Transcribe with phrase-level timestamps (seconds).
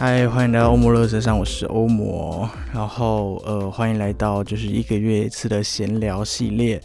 [0.00, 2.48] 嗨，欢迎来到欧摩乐车上，我是欧摩。
[2.72, 6.80] 然后，呃，欢迎来到就是一个月一次的闲聊系列。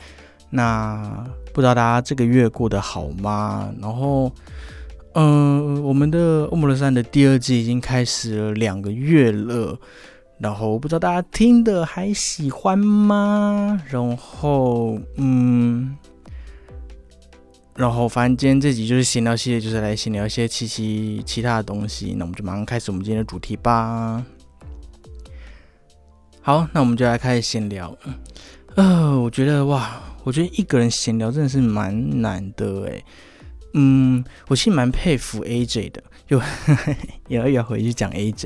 [0.49, 3.71] 那不知道大家这个月过得好吗？
[3.79, 4.31] 然后，
[5.13, 9.77] 嗯，我们的欧摩乐山的第二季已经开始了两个月了。
[10.39, 13.79] 然后，不知道大家听的还喜欢吗？
[13.91, 15.95] 然后，嗯。
[17.75, 22.13] 然后，反正今天这集就是闲聊系列，就是来闲聊一些其其其他的东西。
[22.17, 24.23] 那我们就马上开始我们今天的主题吧。
[26.41, 27.97] 好，那我们就来开始闲聊。
[28.75, 33.03] 呃，我觉得哇，我觉得一个人闲聊真的是蛮难的诶。
[33.73, 36.39] 嗯，我其实蛮佩服 AJ 的，又
[37.27, 38.45] 也要要回去讲 AJ，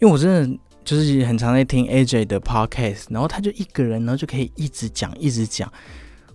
[0.00, 5.70] 因为我真的就是很常在听 AJ 的 podcast，然后他就一个人，然后就可以一直讲，一直讲。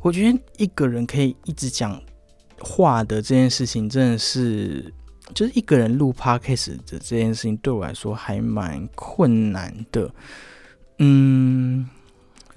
[0.05, 1.99] 我觉得一个人可以一直讲
[2.59, 4.93] 话的这件事情，真的是
[5.33, 10.07] 就是一个人录 podcast 的这件事情，对我来说还蛮困难的。
[10.99, 11.89] 嗯，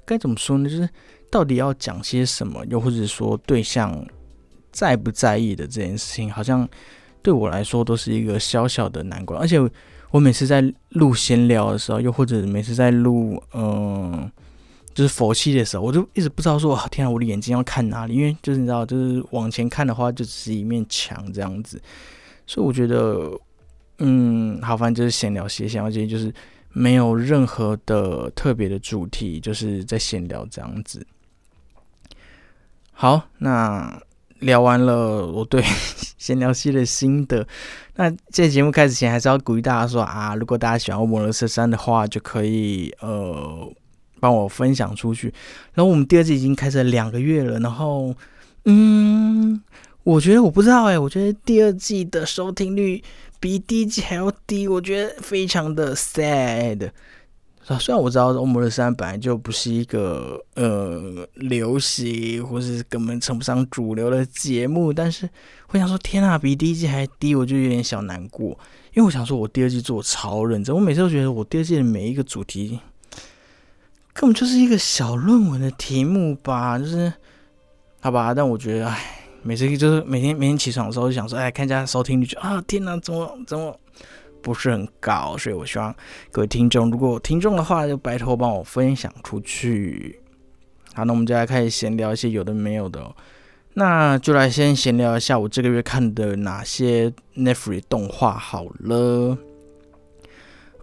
[0.05, 0.69] 该怎么说呢？
[0.69, 0.87] 就是
[1.31, 3.99] 到底要讲些什么，又或者说对象
[4.71, 6.69] 在不在意的这件事情，好像
[7.23, 9.41] 对我来说都是一个小小的难关。
[9.41, 9.59] 而且
[10.11, 14.31] 我每次在录闲聊的时候，又或者每次在录嗯。
[14.99, 18.13] 就是佛系的时候，我就一直不知道说，天啊，我的眼睛要看哪里？
[18.13, 21.81] 因为就是你知道，就是往前看的话，就只是一面墙这样子。
[22.45, 23.31] 所以我觉得，
[23.99, 26.33] 嗯，好，反正就是闲聊些，闲聊，些就是
[26.73, 31.07] 没有任何的特别的主题，就是在闲聊这样子。
[32.91, 34.01] 好，那
[34.39, 35.63] 聊完了我对
[36.19, 37.47] 闲聊系的心得。
[37.95, 43.71] 那在节目开始前，还是要鼓励大家说啊，如果大家喜欢《摩罗斯山》的话，就可以呃。
[44.19, 45.33] 帮我分享出去，
[45.73, 48.13] 然后我们第二季已经开始两个月了，然后，
[48.65, 49.61] 嗯，
[50.03, 53.03] 我觉得我不知道哎，我觉得第二季的收听率
[53.39, 56.91] 比第一季还要低，我觉得非常的 sad。
[57.79, 65.29] 虽然我知道《欧姆的山》本来就不是一个呃流行或是根本称不上主流的节目，但是
[65.67, 68.57] 我想说，天啊，比第一季还低，我就有点小难过，
[68.95, 72.79] 因为我想说，我第二季做超认真，我每次都觉得我第二季的每一个主题。
[74.19, 77.13] 根本就是一个小论文的题目吧，就是
[78.01, 78.33] 好吧。
[78.33, 78.99] 但我觉得，哎，
[79.43, 83.73] 每次就是每天每天起床的时候就想说，哎，看一下收听率，就啊，天哪，怎么怎么
[84.41, 85.37] 不是很高？
[85.37, 85.95] 所以我希望
[86.33, 90.19] 各位听众，如果听众的话，就拜托帮我分享出去。
[90.93, 93.01] 好，那我们就来开始闲聊一些有的没有的，
[93.75, 99.37] 那就来先闲聊一下我这个月看的哪些 Netflix 动画好了。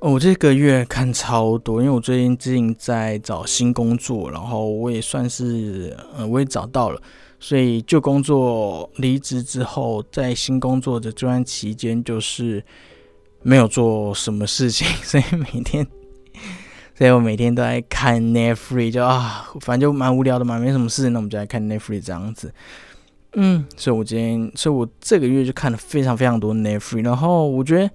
[0.08, 7.02] 我这个月看超多，因为我最近最近在找新工作，然后我也算是呃，我也找到了，
[7.40, 12.64] 所以旧工作离职之后，在新工作的这段期间，就是
[13.42, 15.84] 没有做什么事情， 所以每天，
[16.94, 22.54] 所以我每天都在看 Netflix，就啊，反正就蛮无聊的嘛，没什么事，那我们就来看 Netflix 这样子。
[23.32, 27.90] 嗯，所以我今天，所以我这个月就看了非常非常多 Netflix，然后我觉得。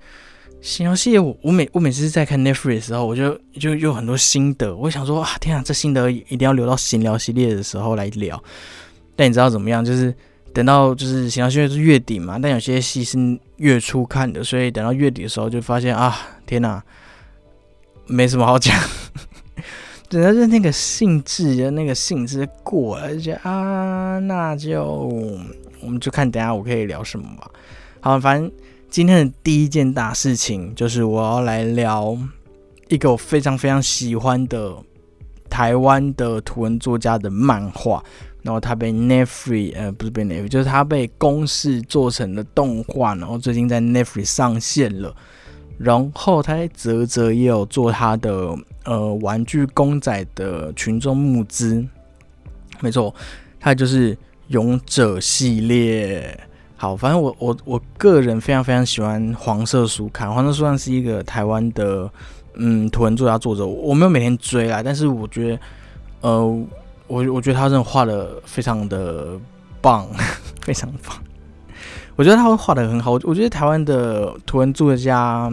[0.61, 4.75] 新游戏，我我每我每次在看 Netflix 的时候，我就就有很多心得。
[4.75, 8.41] 我想说啊，天啊，这心得一定要留到闲聊系列的时候来聊。
[9.16, 9.83] 但你知道怎么样？
[9.83, 10.13] 就是
[10.53, 13.17] 等到就是闲聊系列是月底嘛，但有些戏是
[13.57, 16.83] 月初看的，所以等到月底的时候就发现啊，天哪，
[18.05, 18.79] 没什么好讲。
[20.09, 24.85] 等到就那个兴致的那个兴致过了，就觉得啊，那就
[25.81, 27.49] 我们就看等下我可以聊什么吧。
[27.99, 28.52] 好，反正。
[28.91, 32.17] 今天的第一件大事情就是我要来聊
[32.90, 34.76] 一个我非常非常喜欢的
[35.49, 38.03] 台湾的图文作家的漫画，
[38.41, 45.16] 然后他被 Netflix 呃不是被 Netflix，就是他被公式做成了动画，然后最近在 Netflix 上线了。
[45.78, 48.53] 然后他泽泽也有做他的
[48.84, 51.85] 呃玩具公仔的群众募资，
[52.82, 53.16] 没错，
[53.58, 54.17] 他就是
[54.49, 56.38] 勇者系列。
[56.81, 60.33] 好，反正我我我个人非常非常喜欢黄色书刊。
[60.33, 62.09] 黄色书刊是一个台湾的
[62.55, 65.59] 嗯图文作家作者，我没有每天追啦，但是我觉得
[66.22, 66.43] 呃
[67.05, 69.39] 我我觉得他真的画的非常的
[69.79, 70.07] 棒，
[70.66, 71.16] 非常棒。
[72.16, 73.11] 我觉得他会画的很好。
[73.11, 75.51] 我觉得台湾的图文作家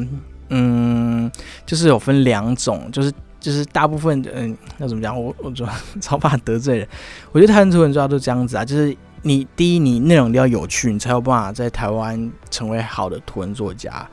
[0.49, 1.31] 嗯
[1.67, 5.15] 就是有分两种，就是就是大部分嗯，要怎么讲？
[5.23, 5.71] 我我主要
[6.01, 6.89] 超怕得罪人。
[7.33, 8.97] 我觉得台湾图文作家都这样子啊，就是
[9.29, 14.09] 你第一，你内容要有趣，你才有办法在台湾成为好的图文作家。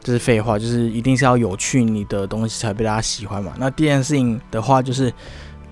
[0.00, 3.52] 这是废话，就是一定是要有趣，你的东西才被大家喜欢嘛。
[3.58, 5.12] 那第二件事情的话，就是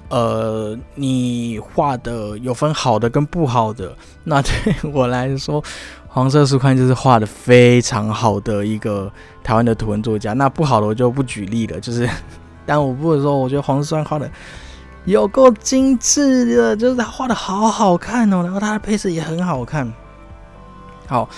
[0.08, 3.96] 呃，你画的有分好的跟不好的。
[4.24, 4.50] 那对
[4.92, 5.62] 我来说，
[6.08, 9.08] 黄色书刊就是画的非常好的一个
[9.44, 10.32] 台湾的图文作家。
[10.32, 12.08] 那不好的我就不举例了，就是。
[12.66, 14.30] 但我不会说，我觉得黄色书刊画的
[15.04, 19.90] 有够精致的，就是他画的好好看哦，然后他的配色也很好看。
[21.06, 21.28] 好，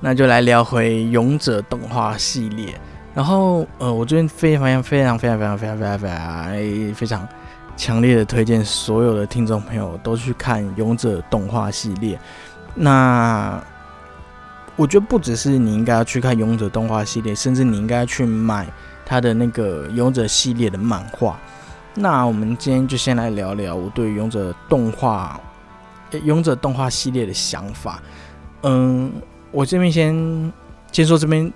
[0.00, 2.78] 那就来聊回勇者动画系列。
[3.14, 7.28] 然后，呃，我最近非常非常非常非常非常非常非常非常
[7.76, 12.18] 强烈的推荐所有的听众朋友都去看勇者动画系列。
[12.74, 13.62] 那
[14.76, 18.66] 我觉得不只是你应该要去看勇者动画系列，甚至你应该去买。
[19.06, 21.38] 他的那个勇者系列的漫画，
[21.94, 25.40] 那我们今天就先来聊聊我对勇者动画、
[26.24, 28.02] 勇者动画系列的想法。
[28.62, 29.12] 嗯，
[29.50, 30.52] 我这边先
[30.90, 31.52] 先说这边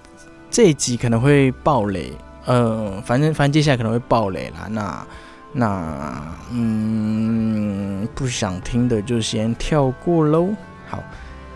[0.50, 2.12] 这一集可能会爆雷，
[2.46, 4.68] 呃，反正反正接下来可能会爆雷啦。
[4.70, 5.06] 那
[5.52, 10.48] 那嗯，不想听的就先跳过喽。
[10.88, 11.02] 好，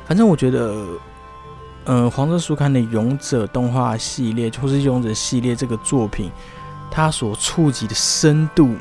[0.06, 0.84] 反正我觉得。
[1.84, 6.30] 嗯，黄色书刊的勇者动画系列，或是勇者系列这个作品，
[6.92, 8.76] 它所触及的深度，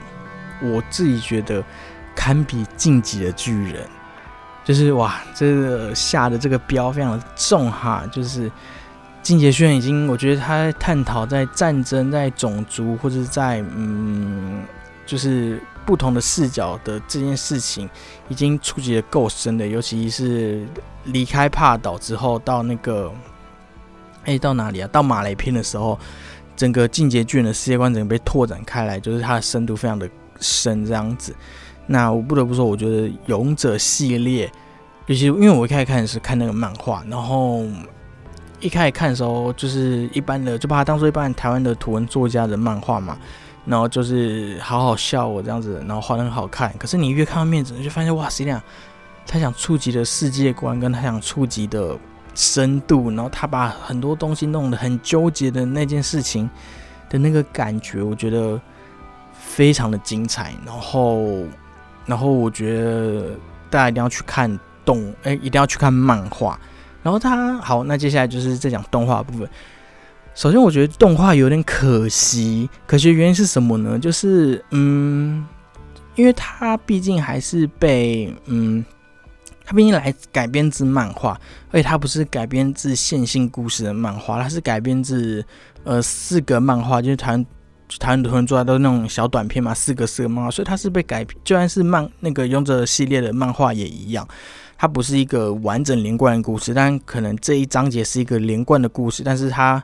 [0.61, 1.63] 我自己觉得
[2.13, 3.87] 堪比晋级的巨人。
[4.63, 8.03] 就是哇，这个下的这个标非常的重哈。
[8.11, 8.51] 就是
[9.23, 14.63] 晋级巨人已经，我觉得他探讨在战争、在种族，或者在嗯，
[15.05, 17.89] 就是不同的视角的这件事情，
[18.27, 20.67] 已经触及的够深的，尤其是。
[21.05, 23.11] 离开帕岛之后，到那个，
[24.25, 24.87] 哎，到哪里啊？
[24.91, 25.97] 到马雷篇的时候，
[26.55, 30.09] 整个进阶巨人的世界观整个被拓展开来，就是它的深度非常的
[30.39, 31.35] 深，这样子。
[31.87, 34.51] 那我不得不说，我觉得勇者系列，
[35.07, 37.65] 尤其因为我一开始看是看那个漫画，然后
[38.59, 43.17] 一开始看的时候，就是一般的，就把它当做一般台湾的图文作家的漫画嘛，
[43.65, 46.73] 然后就是好好笑我这样子，然后画的很好看。
[46.77, 48.61] 可是你越看到面子，你就发现哇，实际上。
[49.27, 51.95] 他想触及的世界观，跟他想触及的
[52.33, 56.49] 深度，然后他把很多东西弄得很纠结的那件事情
[57.09, 58.59] 的那个感觉，我觉得
[59.33, 60.53] 非常的精彩。
[60.65, 61.43] 然后，
[62.05, 63.31] 然后我觉得
[63.69, 66.59] 大家一定要去看动，哎，一定要去看漫画。
[67.03, 69.49] 然后他好，那接下来就是在讲动画部分。
[70.33, 73.99] 首先，我觉得动画有点可惜，可惜原因是什么呢？
[73.99, 75.45] 就是嗯，
[76.15, 78.85] 因为它毕竟还是被嗯。
[79.71, 81.39] 它毕竟来改编自漫画，
[81.71, 85.41] 而且它不是改编自线性故事的漫画，它是改编自
[85.85, 87.45] 呃四个漫画，就是台湾
[87.97, 94.27] 台湾很多人做的都是那种小短片嘛，四个四个漫画，所以它是被改，就算是漫那个勇者系列的漫画也一样，
[94.77, 99.81] 它不是一个完整连贯的故事，但可能这一章节是一个连贯的故事，但是它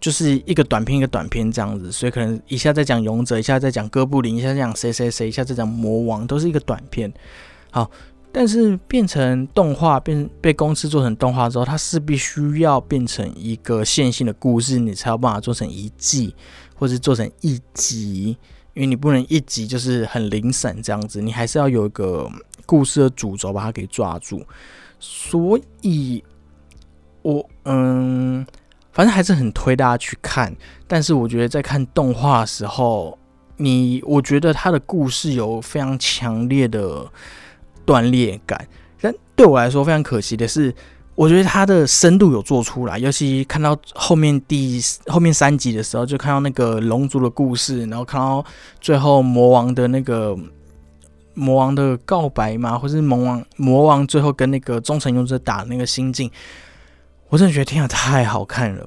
[0.00, 7.12] 就是一个短片一个短片这样子，所以可能一下在讲勇者，一下在讲哥布林，一下在讲谁谁谁，一下在讲魔王，都是一个短片，
[7.70, 7.90] 好。
[8.32, 16.34] 但是变成动画，变被公司做成动画之后，它是必须要变成一个线性的故事，你才有办法做成一季，
[16.76, 18.38] 或是做成一集，
[18.74, 22.30] 因为你不能一集就是很零散这样子，你还是要有一个
[22.66, 24.46] 故事的主轴把它给抓住。
[25.00, 26.22] 所以，
[27.22, 28.46] 我嗯，
[28.92, 30.54] 反正还是很推大家去看。
[30.86, 33.18] 但是我觉得在看动画的时候，
[33.56, 37.10] 你我觉得它的故事有非常强烈的。
[37.84, 38.66] 断裂感，
[39.00, 40.74] 但对我来说非常可惜的是，
[41.14, 48.44] 我觉得它的深度有做出来，尤其看到后面第后面三集的时候，就看到那个龙族的故事，然后看到
[48.80, 50.36] 最后魔王的那个
[51.34, 56.30] 魔王的告白嘛，或是魔王魔王最后跟那个忠诚勇者打那个心境，
[57.28, 58.86] 我真的觉得天啊，太好看了！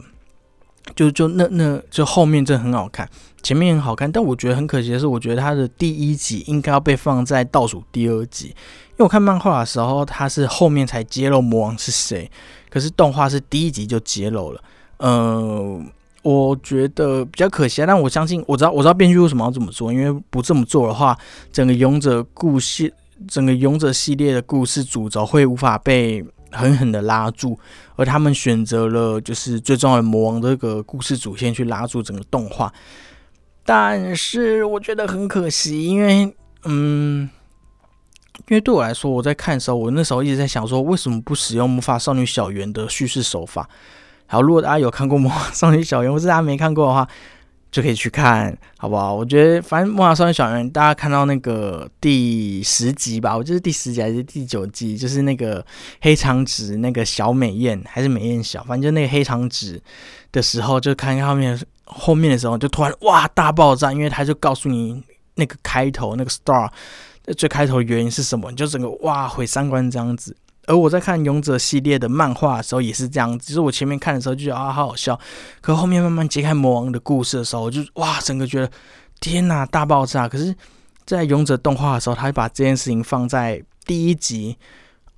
[0.96, 3.10] 就就那那就后面真的很好看。
[3.44, 12.32] 前面很好看，但我觉得很可惜的是，我觉得它的第一集应该要被放在倒数第二集，因为我看漫画的时候，它是后面才揭露魔王是谁，
[12.70, 14.64] 可是动画是第一集就揭露了。
[14.98, 15.82] 呃，
[16.22, 21.18] 我觉得比较可惜，但我相信，我知道，我知道编剧为什么要这么做，因为不这么做的话，
[21.52, 22.94] 整个勇者故事，
[23.28, 27.60] 整个勇者系列的故事主轴会无法被狠狠的拉住，
[27.98, 32.72] 而他们选择了就是最重要的魔王这个故事主线去拉住整个动画。
[33.66, 37.30] 但是我觉得很可惜，因为，嗯，
[38.50, 43.70] 因为对我来说，我在看的时候，我那时候一直在想说，为什么不使用魔法少女小圆的叙事手法？
[44.28, 47.08] 好，如果大家有看过魔法少女小圆，或是大家没看过的话，
[47.72, 49.14] 就可以去看，好不好？
[49.14, 55.66] 我觉得反正《魔法少女小圆》，大家看到那个第十集吧，我记得第十集还是第九集，就是那个
[56.02, 59.82] 黑长直那个小美艳还是美艳小，反正就那个黑长直
[60.32, 65.02] 的时候，就看后面后面的时候，就突然哇大爆炸，因为他就告诉你
[65.36, 66.70] 那个开头那个 star
[67.38, 70.36] 最开头原因是什么，你就整个哇毁三观这样子。
[70.66, 75.20] 而我在看《勇者》系列的漫画的时候也是这样，子，就是我前面看的时候就觉得啊好好笑，
[75.60, 78.72] 可后面慢慢揭开魔王的故事的时候，我就哇整个觉得
[79.20, 80.28] 天哪大爆炸！
[80.28, 80.56] 可是，
[81.06, 84.58] 在《勇者》动画的时候，他把这件事情放在第一集，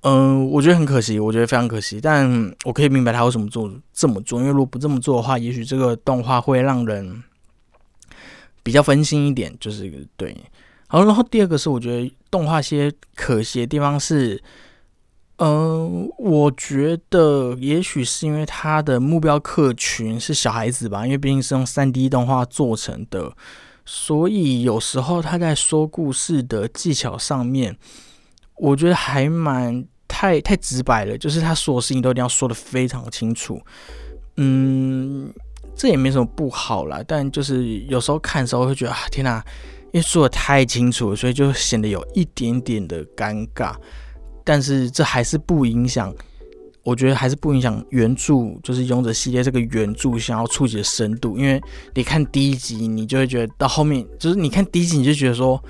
[0.08, 2.00] 嗯，我觉得很可惜，我觉得非常可惜。
[2.00, 2.30] 但
[2.64, 7.24] 我可以明白他为什么做这么做，因为如果不这么做的话，也许这个动画会让人
[8.62, 10.36] 比较分心一点，就是对。
[10.86, 14.40] 好，然后第二个是我觉得动画些可惜的地方是。
[15.38, 23.30] 嗯，我觉得也许是因为他的目标客群是小孩子吧，因为毕竟是用三 D 动画做成的，
[23.84, 27.76] 所以有时候他在说故事的技巧上面，
[28.54, 33.60] 我觉得还蛮太太直白了，就是他所有事情都一定要说的非常清楚。
[34.36, 35.32] 嗯，
[35.74, 39.44] 这也没什么不好啦，但就是有时候看的时候会觉得啊，天哪，
[39.92, 43.74] 因为说的太清楚，所以就显得有一点点的尴尬。
[44.44, 46.14] 但是这还是不影响，
[46.84, 51.36] 我觉得还是不影响原著，就是勇者系列这个原著想要触及的深度。
[51.36, 51.60] 因为
[51.94, 55.60] 你看第一集，你就会觉得到后面，就是你看第一集，你就觉得说，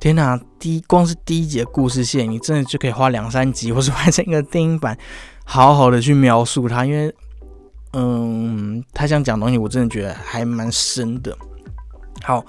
[0.00, 4.96] 天哪，第一光是第一集的故事线，你真的就可以花两三集，或是拍成一个电影版，
[5.44, 6.84] 好好的去描述它。
[6.84, 7.14] 因为，
[7.92, 11.36] 嗯，他想讲东西，我真的觉得还蛮深的。
[12.22, 12.44] 好。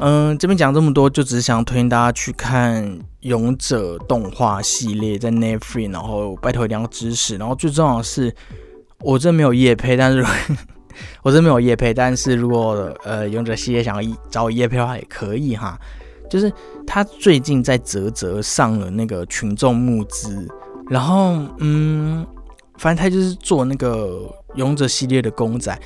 [0.00, 2.86] 嗯，这边讲这么多，就只是想推荐大家去看
[3.22, 7.36] 《勇者》动画系列，在 Netflix，然后拜托一定要支持。
[7.36, 8.32] 然后最重要的是，
[9.00, 10.24] 我这没有夜配，但是
[11.22, 15.76] 我这没有夜配，但是如果呃《勇者》系列想要找我夜配的话，也可以哈。
[16.28, 16.52] 就是
[16.86, 20.46] 他最近在泽泽上了那个群众募资，
[20.88, 22.26] 然后嗯，
[22.76, 25.78] 反正他就是做那个《勇者》系列的公仔，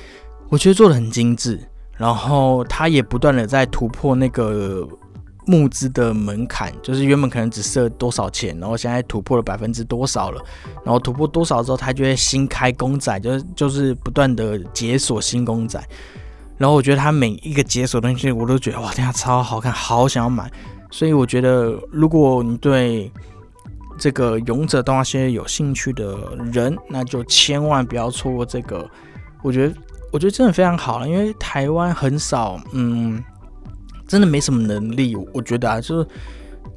[0.49, 1.59] 我觉得做的很精致。
[1.95, 4.85] 然后他也不断的在突破那个
[5.45, 10.43] 募资的门槛，就是原本可能只设多少钱，然后现在突破了百分之多少了，
[10.83, 15.81] 然后突破多少之后，他就会新开公仔，就是就是不断的解锁新公仔。
[16.57, 20.51] 然后我觉得他每一个解锁东西，我都觉得哇，天啊，超好看，好想要买。
[20.91, 23.11] 所以我觉得，如果你对
[23.97, 26.17] 这个勇者动画系列有兴趣的
[26.51, 28.89] 人，那就千万不要错过这个。
[29.41, 29.75] 我觉得。
[30.13, 33.19] 我觉得真的非常好了，因为台湾很少，嗯，
[34.07, 35.15] 真的没什么能力。
[35.33, 36.07] 我觉得啊，就是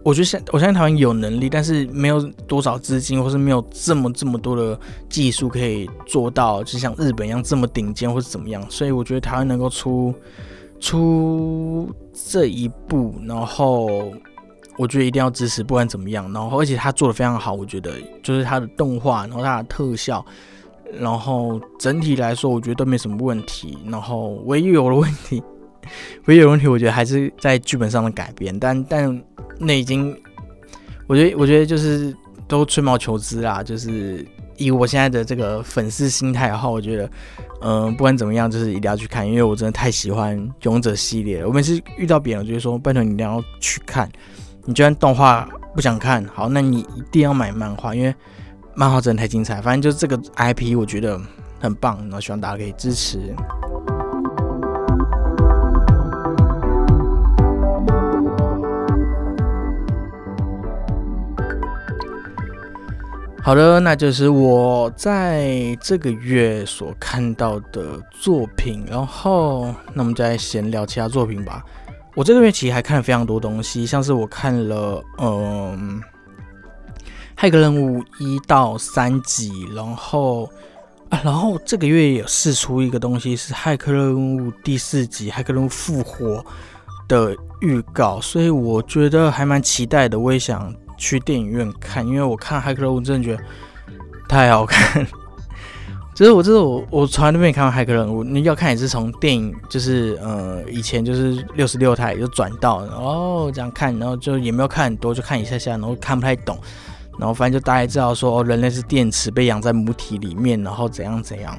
[0.07, 8.65] 我觉得现我相信台湾有能力，但是没有多少资金，或是没有这么这么多的技术可以做到，就像日本一样这么顶尖，或是怎么样。
[8.71, 10.15] 所以我觉得台湾能够出
[10.79, 11.93] 出
[12.31, 14.13] 这一步，然后
[14.79, 16.33] 我觉得一定要支持，不管怎么样。
[16.33, 20.25] 然后而且他做的非常好，我觉得就是他的动画，然后他的特效。
[21.01, 23.77] 然后整体来说，我觉得都没什么问题。
[23.89, 25.43] 然后唯一有的问题，
[26.27, 28.59] 唯一有问题，我觉得还是在剧本上的改编。
[28.59, 29.23] 但但
[29.59, 30.17] 那已经，
[31.07, 32.15] 我觉得我觉得就是
[32.47, 33.63] 都吹毛求疵啦。
[33.63, 34.27] 就是
[34.57, 37.11] 以我现在的这个粉丝心态的话，我觉得，
[37.61, 41.49] 嗯，不管怎么样，就是一定要去看，因为我真的太喜欢勇者系列了。
[41.49, 44.11] 我每次遇到别人，就会说拜托你一定要去看。
[44.65, 48.15] 你就算动画不想看好，那你一定要买漫画，因为。
[48.79, 51.19] 漫画真的太精彩，反正就是这个 IP，我觉得
[51.59, 53.35] 很棒，然后希望大家可以支持。
[63.47, 71.65] 好的，那就是我在这个月所看到的作品，然后那我们再闲聊其他作品吧。
[72.17, 76.03] 我这个月其实还看了非常多东西，像是我看了，嗯。
[77.37, 80.51] 骇客任务一到三集，然后
[81.11, 86.45] 啊，然后这个月有试出一个东西是骇客任务第四集，骇客任务复活
[87.07, 90.19] 的预告，所以我觉得还蛮期待的。
[90.19, 93.43] 我也想去电影院看，因为我看骇客任务真的觉得
[94.29, 95.07] 太好看。
[96.15, 106.59] 其实我这是我我从来都没看过骇客任务，你要看也是从电影，就是呃以前就是六十六台就转到，然后这样看，然后就也没有看很多，就看一下下，然后看不太懂。
[107.19, 111.59] 然后反正就大概知道说，哦，人类是电池被养在母体里面，然后怎样怎样。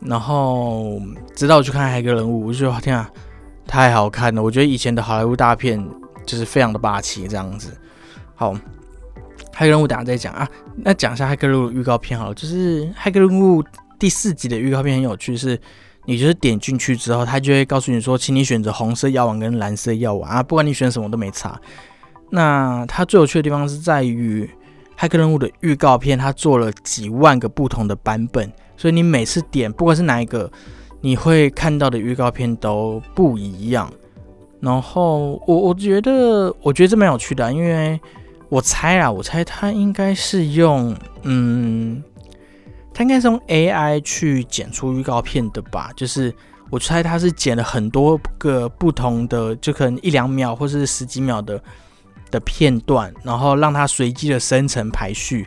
[0.00, 1.00] 然后
[1.34, 3.08] 直到我去看《骇客人物》，我就觉得天啊，
[3.66, 4.42] 太好看了！
[4.42, 5.84] 我觉得以前的好莱坞大片
[6.26, 7.76] 就是非常的霸气这样子。
[8.34, 8.52] 好，
[9.52, 10.48] 《骇客人物》等下再讲啊。
[10.76, 13.62] 那讲一下《骇客人物》预告片好了，就是《骇客人物》
[13.98, 15.58] 第四集的预告片很有趣，是
[16.06, 21.58] 你就是点进去之后，它就会告诉你说，请你选择红色药丸跟蓝色药丸啊，不管你选什么都没差。
[22.30, 24.44] 那它最有趣的地方是在于
[25.00, 30.50] 《骇客任务》的预告片，它做了几万个不同的版本，所以你每次点，不管是哪一个，
[31.00, 33.88] 你会看到的预告片都不一样。
[34.60, 38.00] 然后我我觉得，我觉得这蛮有趣的，因为
[38.54, 42.00] 我猜啊，我猜它应该是用，嗯，
[42.92, 45.90] 它应该是用 AI 去剪出预告片的吧？
[45.96, 46.32] 就是
[46.70, 51.60] 我猜它是剪了很多个不同的，就可能一两秒或是十几秒的。
[52.30, 55.46] 的片段，然后让它随机的生成排序，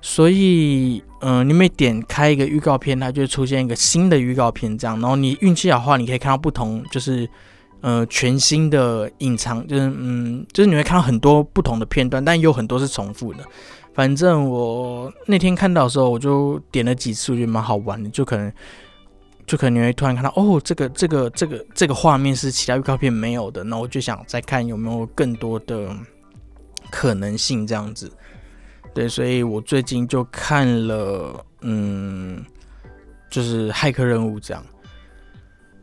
[0.00, 7.28] 所以，嗯，你每点开一个预告片，它就会出现一个新的预告片，这样，然后你运气好的话，你可以看到不同，就是，
[7.82, 13.44] 呃，全新的隐藏，就是，嗯，就是你会看到很多不同的片段，但有很多是重复的。
[13.92, 18.50] 反正我那天看到的时候，我就点了几次，我觉得蛮好玩的，就可能。
[19.44, 25.90] 就可能你会突然看到哦，这个这个这个这个画面是其他预告片没有的，那我就想再看有没有更多的
[26.92, 28.10] 可能性这样子。
[28.94, 32.42] 对，所以我最近就看了，嗯，
[33.28, 34.64] 就是骇客任务这样。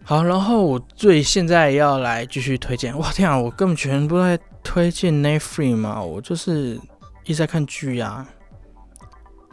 [0.09, 6.79] 好，然后我最现在要来继续推荐，哇天啊，我根本全部在推荐 Netflix 嘛，我就是
[7.25, 8.27] 一直在看剧呀。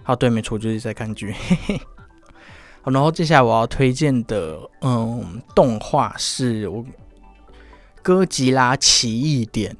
[0.03, 1.31] 好，对，没错，就是在看剧。
[1.47, 1.81] 嘿嘿。
[2.85, 6.83] 然后接下来我要推荐的，嗯，动画是我
[8.01, 9.77] 哥吉拉奇异点，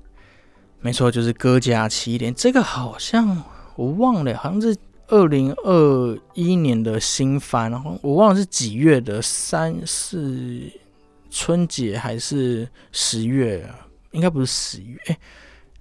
[0.81, 2.35] 没错，就是哥吉拉奇异点。
[2.35, 3.43] 这个好像
[3.77, 4.77] 我忘了，好像是
[5.09, 10.63] 二零二一年的新番，然后我忘了是几月的，三四
[11.31, 13.69] 春节还是十月？
[14.13, 15.19] 应该不是十月，哎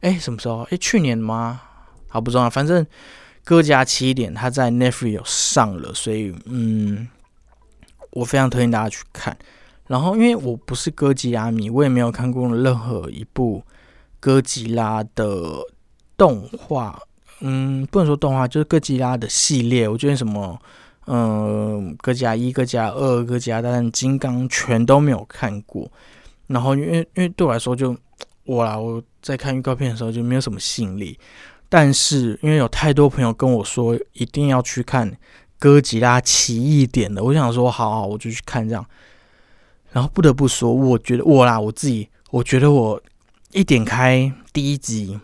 [0.02, 0.68] 哎，什么时候？
[0.72, 1.62] 哎，去年吗？
[2.08, 2.86] 好不重要，反正
[3.44, 7.08] 哥吉拉奇异点它在 Netflix 有上了，所以嗯。
[8.12, 9.38] 我非常推荐大家去看，
[9.88, 13.62] 然后因为我不是哥吉拉迷，我也没有看过任何一部
[14.22, 15.60] 哥吉拉的
[16.16, 16.98] 动画，
[17.42, 19.88] 嗯，不能说动画，就是哥吉拉的系列。
[19.88, 20.60] 我觉得什么，
[21.08, 25.92] 嗯，哥吉拉一、哥吉拉二、哥吉拉大战金刚全都没有看过。
[26.48, 27.96] 然后因为因为对我来说，就
[28.44, 31.18] 我啦，我在看预告片的时候就没有什么吸引力。
[31.68, 35.16] 但是因为有太多朋友跟我说一定要去看。
[35.58, 38.86] 哥吉拉奇异点的，我想说，好好，我就去看这样。
[39.94, 43.02] 然后不得不说，我觉得我啦，我自己，我觉得我
[43.52, 45.18] 一点开第一集，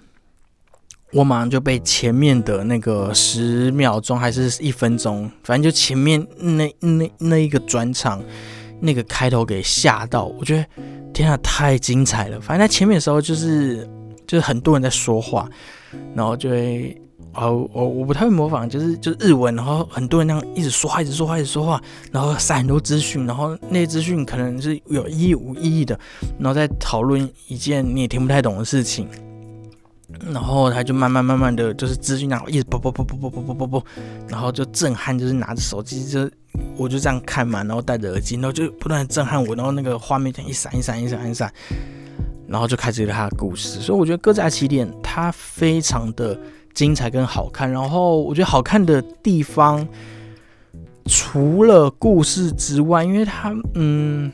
[1.13, 8.21] 我马上就被前面的那个十秒钟还是一分钟，反正就前面那那那一个转场
[8.79, 10.25] 那个开头给吓到。
[10.25, 10.65] 我觉得
[11.13, 12.39] 天啊，太精彩了！
[12.39, 13.87] 反正在前面的时候，就是
[14.25, 15.49] 就是很多人在说话，
[16.15, 16.97] 然后就会。
[17.33, 25.97] 哦，我我不太会模仿，就是就是日文，然后很多人那样一直说话，一直说话，一直说话，然后塞很多资讯，然后那些资讯可能是有意义无意义的，
[26.37, 29.07] 然后再讨论一件你也听不太懂的事情，
[30.31, 33.85] 然后他就慢慢慢慢的就是资讯然后一直啵啵啵啵啵啵啵啵啵，
[34.27, 36.29] 然后就震撼，就是拿着手机就
[36.77, 41.51] 我就这样看嘛，然后戴着耳机，然后就不断的震撼我，然后那个画面就一闪一闪一闪一闪，
[42.47, 46.37] 然后就开始了他的故事，所以我觉得《歌在起点》它非常的。
[46.73, 49.85] 精彩跟好看，然后我觉得好看的地方，
[51.05, 54.31] 除了故事之外，因为它，嗯，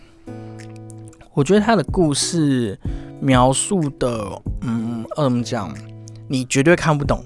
[1.33, 2.79] 我觉得它的故事
[3.19, 5.73] 描述的，嗯，怎么讲，
[6.27, 7.23] 你绝对看不懂。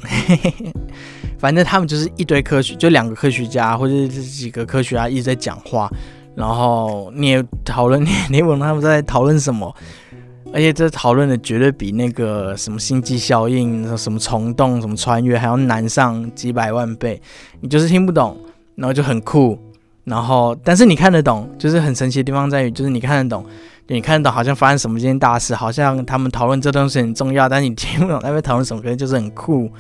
[1.38, 5.89] 反正他们就是一堆科学，就两个科学家或者这几个科学家一直在讲话，
[6.36, 9.75] 然后你也讨论，你你问他们在讨论什么。
[10.54, 17.21] 而且这讨论的绝对比那个什么星际效应、什么虫洞、什么穿越还要难上几百万倍。
[17.62, 18.38] 你就是听不懂，
[18.75, 19.58] 然后就很酷，
[20.04, 23.45] 然后但是你看得懂，就是很神奇的地方在于，就是你看得懂，
[23.88, 29.72] 你看得懂好像发生什么件大事，好像他们讨论这东西很重要，但你听不懂他们讨论什么，可能就是很酷。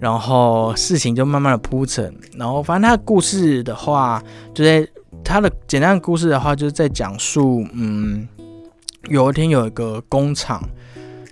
[0.00, 4.86] 然后事情就慢慢的铺陈，然后反正他的故事的话，就在
[5.22, 8.26] 他的简单的故事的话，就是在讲述，嗯。
[9.10, 10.66] 有一天，有一个工厂，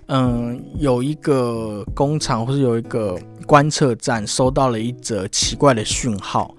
[0.09, 6.55] 嗯，有一个工厂或者有一个观测站收到了一则奇怪的讯号，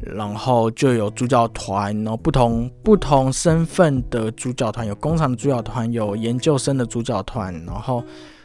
[0.00, 8.02] 然后就有主角团，然后不同不同身份的主角团，有工厂的主角团，有研究生的主角团，然后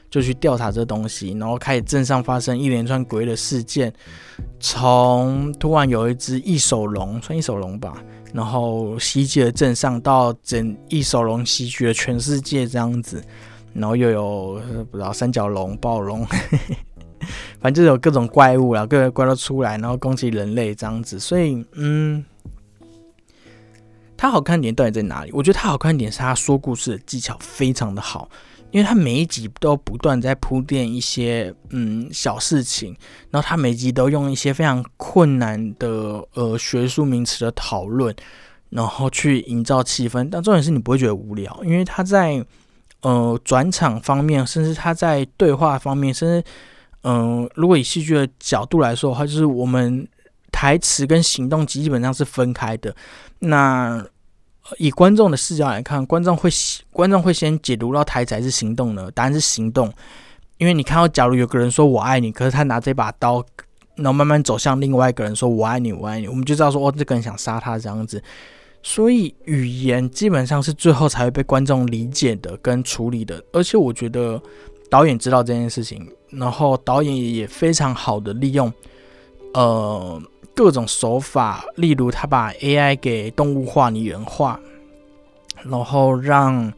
[0.10, 3.92] 就去调查这东西，然后开始镇上发生一连串诡异的事件，
[4.60, 8.02] 从突然有一只异手龙，算异手龙吧。
[8.34, 13.24] 然后袭击了镇上，到整一手龙袭击了全世界这样子，
[13.74, 16.28] 然后又有不知道三角龙、暴龙，
[17.68, 21.20] 反正就有各种怪物啦，各种怪都出来，然后攻击人类这样子。
[21.20, 22.24] 所以，嗯，
[24.16, 25.32] 它好看点到底在哪里？
[25.34, 28.30] 我觉得它好看点是它说故事的技巧非常的好，
[28.72, 32.96] 因为它每一集都不断在铺垫一些嗯小事情，
[33.32, 38.16] 然后它每集都用一些非常困难的呃学术名词的讨论，
[38.70, 40.30] 然后去营造气氛。
[40.32, 42.42] 但重点是你不会觉得无聊，因为它在
[43.02, 46.50] 呃转场方面，甚至他在对话方面，甚至
[47.10, 50.06] 嗯，如果以戏剧的角度来说的话，就是我们
[50.52, 52.94] 台词跟行动基本上是分开的。
[53.40, 54.06] 那
[54.78, 56.50] 以观众的视角来看，观众会
[56.92, 59.10] 观众会先解读到台词还是行动呢？
[59.12, 59.90] 答案是行动，
[60.58, 63.42] 因为你看到，假如有个人说我爱你，可是他拿这把刀，
[63.96, 68.22] 然后慢慢走向另外一个人说我爱你，我爱你，我们就知道说哦，这个人想杀他这样子。
[68.84, 74.42] 所以语言基本上是最后才会被观众理解的跟处理的，而且我觉得
[74.90, 78.72] 导演知道这件事情，然后导演也非常好的利用，
[79.54, 80.22] 呃。
[80.58, 84.60] 各种手法，例如他把 AI 给动物化、拟人化，
[85.64, 86.74] 然后让，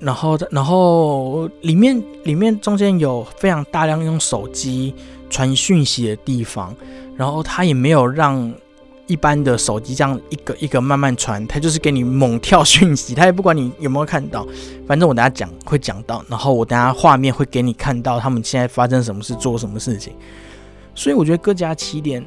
[0.00, 4.92] 然后，然后里面里面中间有非常大量用手机
[5.30, 6.74] 传讯息的地方，
[7.16, 8.52] 然后他也没有让
[9.08, 14.46] 一般的手机这样一个一个慢慢传，他就是给你猛跳讯息，他也不管你有没有看到，
[14.86, 20.12] 反正我等下讲会讲到，然后我等下画面会给你看到他们现在发生什么事，做什么事情，
[20.94, 22.24] 所以我觉得各家起点。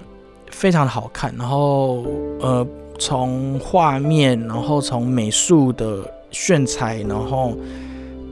[0.54, 2.06] 非常的好看，然后
[2.41, 2.67] 呃，
[3.00, 7.56] 从画面，然后从美术的炫彩，然后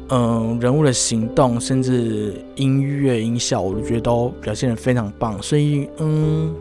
[0.10, 6.54] 嗯，人物的行动，甚至音乐音效，我觉得都表现的非常棒，所以嗯，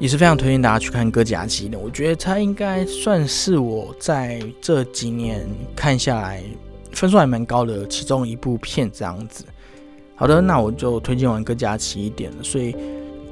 [0.00, 1.78] 也是非常推荐大家去看《哥吉拉》的。
[1.78, 6.42] 我觉得它应该算是我在这几年看下来
[6.90, 9.44] 分数还蛮高的其中一部片，这样子。
[10.16, 12.74] 好的，那我就推荐完《哥吉拉》一点了，所以。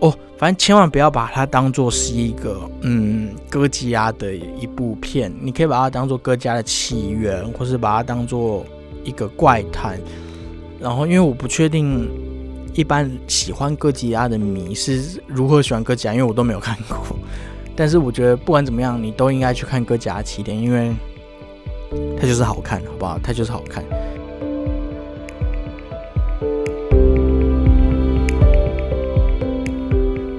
[0.01, 8.65] 哦，反正千万不要把它当做是一个嗯哥吉拉的一部片，你可以把它当做哥吉拉的起源，或是把它当做
[9.03, 9.99] 一个怪谈。
[10.81, 12.09] 然后，因为我不确定
[12.79, 16.97] 一般喜欢哥吉拉的迷是如何喜欢哥吉拉，因为我都没有看过。
[17.75, 20.95] 但是我觉得不管怎么样，你都应该去看哥吉拉起点，因为
[22.17, 23.19] 它就是好看，好不好？
[23.21, 23.83] 它就是好看。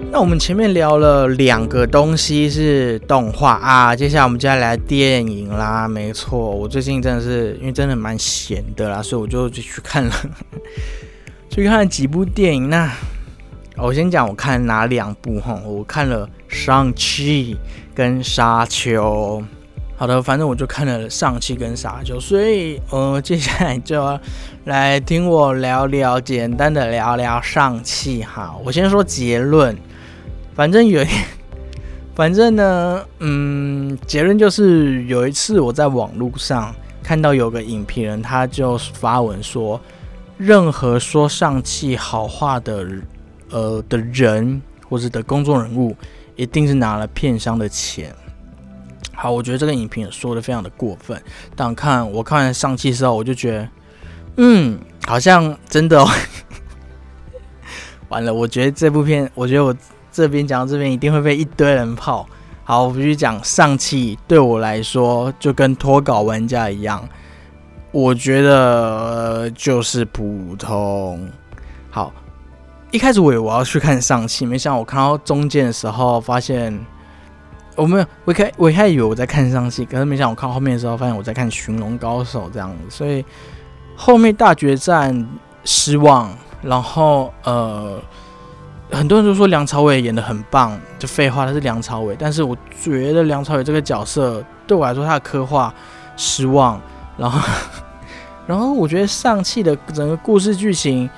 [0.10, 5.90] 那我们前面聊了两个东西是动画啊，接下来我们接下来电影啦。
[5.90, 10.14] 没错，我最近真的是因为真的蛮闲的啦，所以我就去看了，
[11.50, 12.70] 去看了几部电影。
[12.70, 12.92] 那
[13.78, 17.56] 我先讲我看哪两部哈，我看了《上汽》
[17.96, 19.42] 跟《沙丘》。
[19.98, 24.20] 好的，反正我就看了《上汽》跟《沙丘》，所以呃，接下来就要
[24.66, 28.56] 来听我聊聊，简单的聊聊《上汽》哈。
[28.64, 29.76] 我先说结论。
[30.56, 31.04] 反正有，
[32.16, 39.80] 反正呢，嗯，结论就是有一次我在网络上看到有个影评人，他就发文说，
[40.40, 42.88] 任何说上汽好话的，
[43.52, 45.94] 呃的人或者的公众人物，
[46.36, 48.16] 一定是拿了片商的钱。
[49.14, 51.22] 好，我觉得这个影评说的非常的过分。
[51.56, 53.70] 但看我看完上汽之后，我就觉得，
[54.38, 56.04] 嗯，好像真的。
[58.08, 59.76] 完了，我觉得这部片，我觉得我。
[60.12, 62.28] 这边讲到这边一定会被一堆人泡。
[62.64, 67.08] 好，我必须讲上汽对我来说就跟脱稿玩家一样，
[67.92, 71.30] 我觉得就是普通。
[71.90, 72.14] 好，
[72.92, 76.78] 一开始我以为我要去看上戏，没想到我看到中间的时候发现
[77.76, 83.26] 我没有，我开我一开始以为我在看上戏，可是没想到我看到后面的时候发现我在看寻龙高手这样子，所以
[83.96, 85.28] 后面大决战
[85.64, 88.02] 失望，然后呃。
[88.92, 92.16] 很多人都说梁朝伟演的很棒，就废话，他是梁朝伟。
[92.18, 95.72] 但是我觉得梁朝伟这个角色对我来说，他的刻画
[96.18, 96.82] 失望。
[97.20, 97.40] 然后，
[98.48, 101.10] 然后我觉得上汽的整个故事剧情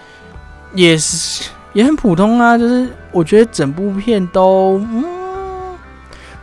[0.74, 2.58] 也是也很普通啊。
[2.58, 5.78] 就是我觉得整部片都，嗯，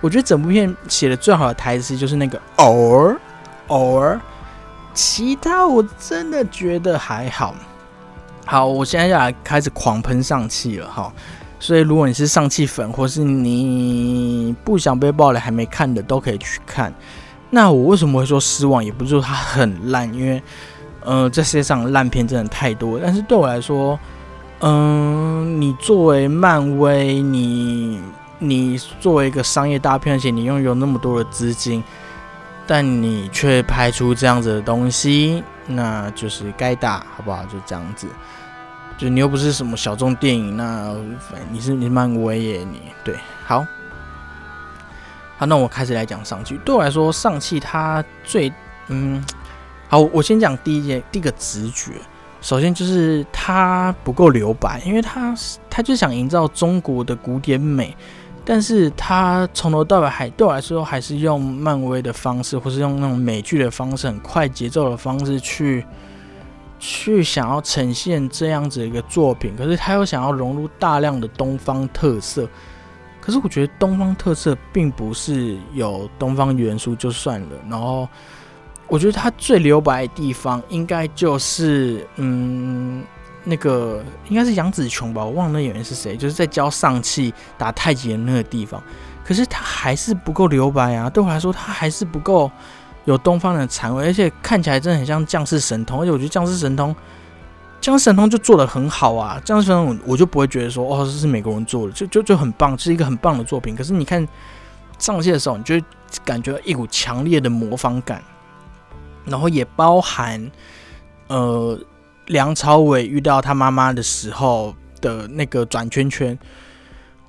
[0.01, 3.21] 我觉得整部片写的最好的台词就是那个偶尔
[3.67, 4.21] 偶尔，
[4.95, 7.55] 其他我真的觉得还好。
[8.47, 11.13] 好，我现在要来开始狂喷上气了哈，
[11.61, 16.91] 所以如果你是上气粉，或是你不想被爆雷还没看的，都可以去看。
[17.51, 18.85] 那我为什么会说失望？
[18.85, 20.43] 也不是说它很烂，因为，
[21.01, 23.01] 呃，这世界上烂片真的太多。
[23.03, 23.99] 但是对我来说，
[24.61, 28.01] 嗯，你作为漫威，你
[28.39, 31.83] 你作为一个商业大片，而且你拥有那么多的资金，
[32.67, 37.43] 但你却拍出这样子的东西，那就是该打，好不好？
[37.45, 38.07] 就这样子。
[38.99, 40.95] 就你又不是什么小众电影，那
[41.51, 43.15] 你是你是漫威耶，你对
[43.47, 43.65] 好。
[45.39, 46.59] 好，那我开始来讲上气。
[46.65, 48.53] 对我来说，上气它最
[48.89, 49.25] 嗯，
[49.89, 51.93] 好，我先讲第一件，第一个直觉。
[52.41, 55.33] 首先就是它不够留白，因为它
[55.71, 57.97] 它就想营造中国的古典美，
[58.45, 65.85] 但是它从头到尾还对我来说还是用漫威的方式，或是用那种美剧的方式，很快节奏的方式去
[66.81, 69.55] 去想要呈现这样子一个作品。
[69.57, 72.49] 可是他又想要融入大量的东方特色，
[73.21, 78.09] 可是我觉得东方特色并不是有东方元素就算了，然后。
[78.91, 83.05] 我觉得他最留白的地方，应该就是嗯，
[83.45, 88.83] 那个应该是杨紫琼吧，我忘了那演员是谁，就是在教上气打太极的那个地方。
[89.23, 92.51] 可是他还是不够留白啊，对我来说，他还是不够
[93.05, 96.01] 有东方的禅味，而且看起来真的很像降世神通。
[96.01, 96.97] 而且我觉得降世神通，
[97.81, 103.75] 江神通就做的很好啊，江神通我就不会觉得说哦这是美国人做的，就就就很棒，是一个很棒的作品。
[103.75, 104.27] 可是你看
[104.99, 105.81] 上线的时候，你就
[106.25, 108.23] 感觉一股强烈的模仿感。
[109.25, 110.51] 然后也包含，
[111.27, 111.79] 呃，
[112.27, 116.39] 梁朝伟遇到他妈妈的时候的那个转圈圈。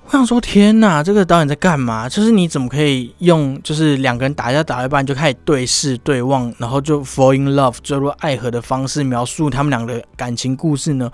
[0.04, 2.08] 我想说，天哪，这个导演在干嘛？
[2.08, 11.10] 就是你怎么可以用，就是两个人打架打一半就开始对视对望，然后就 fall in love 坠入爱河的方式描述他们两个感情故事呢？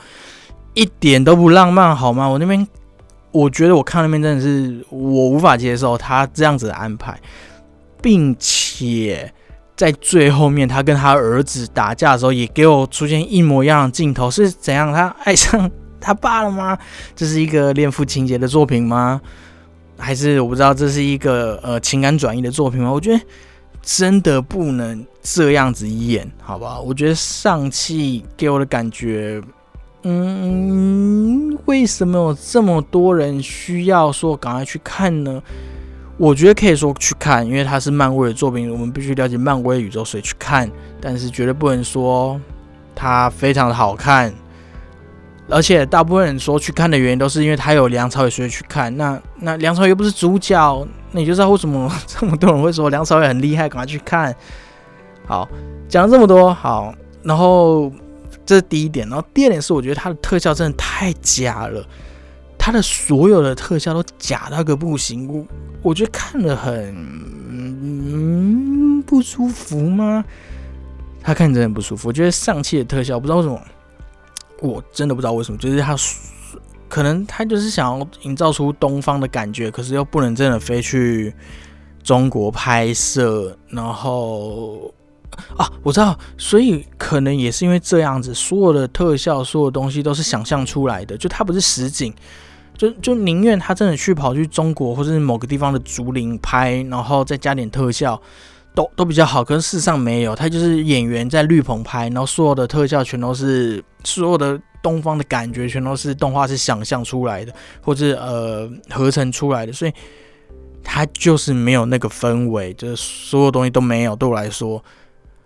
[0.75, 2.27] 一点都不浪漫，好吗？
[2.27, 2.67] 我那边，
[3.33, 7.21] 我觉得我看那边真的是我无法接受他这样子的安排，
[8.01, 9.33] 并且。
[9.77, 14.91] 在最后面，他跟他儿子打架的时候，也给我出现一模一样的镜头，是怎样？
[14.91, 15.71] 他爱上
[16.07, 16.79] 他爸了吗？
[17.17, 19.21] 这是一个恋父情节的作品吗？
[19.99, 22.93] 还是我不知道，这是一个呃情感转移的作品吗？
[22.93, 23.21] 我觉得
[23.83, 26.81] 真的不能这样子演，好不好？
[26.81, 29.43] 我觉得上气给我的感觉，
[30.05, 35.43] 嗯，为什么有这么多人需要说赶快去看呢？
[36.19, 40.71] 我觉得可以说去看，因为它是漫威的作品，我们必须了解漫威宇宙，所以去看。
[41.01, 42.41] 但是绝对不能说
[42.95, 44.33] 它非常的好看。
[45.49, 48.95] 而且大部分人说去看的原因都是因为他有梁朝伟，所以去看。
[48.97, 54.35] 那那梁朝伟又不是主角，那你就知道为什么 这么多人会说梁朝伟很厉害，赶快去看。
[55.27, 55.49] 好，
[55.89, 57.93] 讲了这么多，好，然后
[58.45, 61.87] 这是第一点，然后第二点是我觉得它的特效真的太假了。
[62.59, 65.47] 他的所有的特效都假到个不行，我
[65.83, 66.93] 我觉得看了很
[67.49, 70.25] 嗯不舒服吗？
[71.23, 72.09] 他看着很不舒服。
[72.09, 73.61] 我觉得上气的特效不知道为什么，
[74.61, 75.97] 我真的不知道为什么，就是他
[76.89, 81.35] 可能他就是想要营造出东方的感觉，可是又不能真的飞去
[82.03, 83.57] 中国拍摄。
[83.69, 84.93] 然后
[85.57, 92.15] 啊，我知道，所以可能也是因为这样子，所有的特效、所有东西都是想象出来的，就它不是实景。
[92.79, 98.21] 就就宁愿他真的去跑去中国或者是某个地方的竹林拍，然后再加点特效，
[98.77, 99.43] 都都比较好。
[99.43, 109.93] 可是事实上没有，他就是演员在绿棚拍，然后所有的特效全都是所有的东方的感觉，全都是动画是想象出来的，或者呃合成出来的，所以
[110.85, 114.15] 他就是没有那个氛围，就是所有东西都没有。
[114.15, 114.81] 对我来说，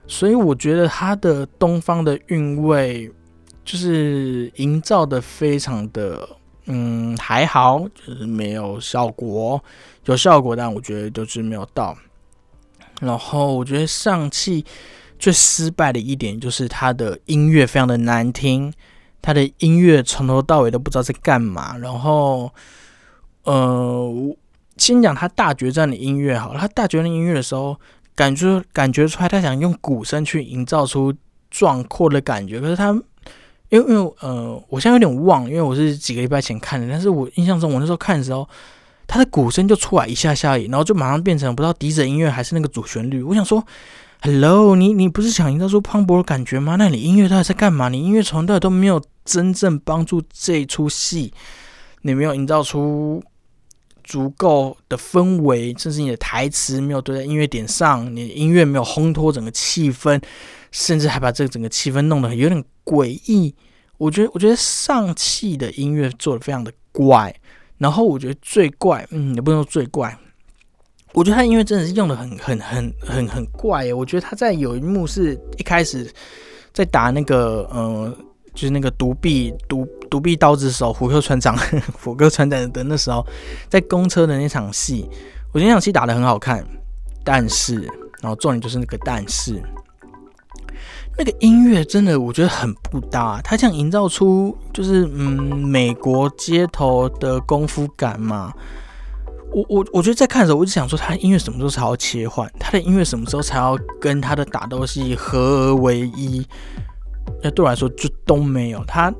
[0.06, 3.10] 所以我觉得他的东方的韵味
[3.64, 6.28] 就是营造的非常的。
[6.72, 9.60] 嗯，还好，就是没有效果，
[10.04, 11.96] 有效果，但我觉得就是没有到。
[13.00, 14.64] 然后我觉得上汽
[15.18, 18.72] 最失败的一点就是它的音乐非常的难听，
[19.20, 21.76] 它的音乐从头到尾都不知道在干嘛。
[21.76, 22.52] 然后，
[23.44, 24.10] 呃，
[24.76, 27.76] 先讲他大决战的音乐好，他大决战音乐的时候，
[28.14, 31.12] 感觉感觉出来他想用鼓声去营造出
[31.50, 33.02] 壮阔的感觉，可是他。
[33.68, 38.44] 因为因为呃，我现在有点忘，因为我是几个礼拜前看的，但是我印象中我那时候看的时候，
[39.10, 43.24] 他的鼓声就出来一下下而已，然后就马上变成不知道笛子音乐还是那个主旋律。
[43.24, 43.66] 我想说
[44.20, 46.76] ，Hello，你你不是想营造出磅礴的感觉吗？
[46.76, 47.88] 那你音乐到底在干嘛？
[47.88, 51.32] 你音乐从来都没有真正帮助这出戏，
[52.02, 53.20] 你没有营造出
[54.04, 60.22] 足够的氛围，甚至你的台词没有对在音乐点上，你的音乐没有烘托整个气氛。
[60.72, 63.52] 甚至还把这个整个气氛弄得有点诡异。
[63.98, 67.34] 我觉得，我觉得上气的音乐做的非常的怪。
[67.80, 70.14] 然后我觉得最怪，嗯，也不能说最怪。
[71.14, 73.92] 我觉得他音乐真的是用的很、很、很、很、很怪。
[73.94, 76.08] 我觉得他在有一幕是一开始
[76.74, 78.14] 在打那个，呃，
[78.52, 81.56] 就是那个独臂独独臂刀子手虎克船长
[82.04, 83.26] 虎克船长的那时候，
[83.70, 85.08] 在公车的那场戏，
[85.52, 86.62] 我觉得那场戏打的很好看。
[87.24, 87.80] 但是，
[88.20, 89.60] 然后重点就是那个但是。
[91.18, 93.40] 那个音乐真的，我觉得很不搭。
[93.42, 98.52] 他想营造出就是嗯美国街头的功夫感嘛，
[99.52, 102.50] 我我我觉得在看的时候，我就想说，他音乐什么时候才要切换？
[102.58, 106.46] 他的音乐什么时候才要跟他的打斗戏合而为一？
[107.42, 108.82] 那对我来说就都没有。
[108.86, 109.12] 他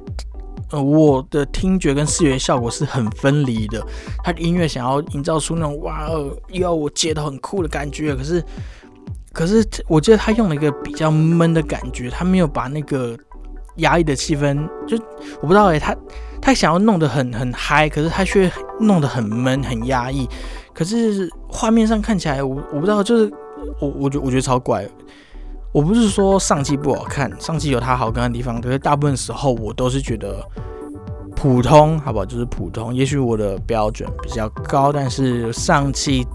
[0.70, 3.84] 呃，我的听觉跟视觉效果是很分离的。
[4.22, 8.42] 他的音乐想要营造出那种哇哦，要我接的很酷的感觉，可是
[9.32, 13.16] 可是我觉得他用了一个比较闷的感觉，他没有把那个
[13.76, 14.96] 压抑的气氛，就
[15.40, 15.96] 我不知道哎，他。
[16.42, 20.26] 他想要弄得很很嗨，可是他却弄得很闷很压抑。
[20.72, 23.30] 可是画面上看起来，我我不知道，就是
[23.78, 24.88] 我我觉我觉得超怪。
[25.70, 30.42] 我不是说上季不好看，上季有它好看的地方，可是大部分时候我都是觉得
[31.36, 32.24] 普通，好不好？
[32.24, 32.94] 就是普通。
[32.94, 36.26] 也许我的标准比较高，但是上季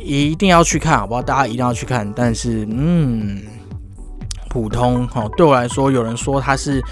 [0.00, 1.22] 一定要去看，好不好？
[1.22, 2.10] 大家一定要去看。
[2.14, 3.42] 但是嗯，
[4.50, 6.82] 普通哈，对我来说，有人说它是。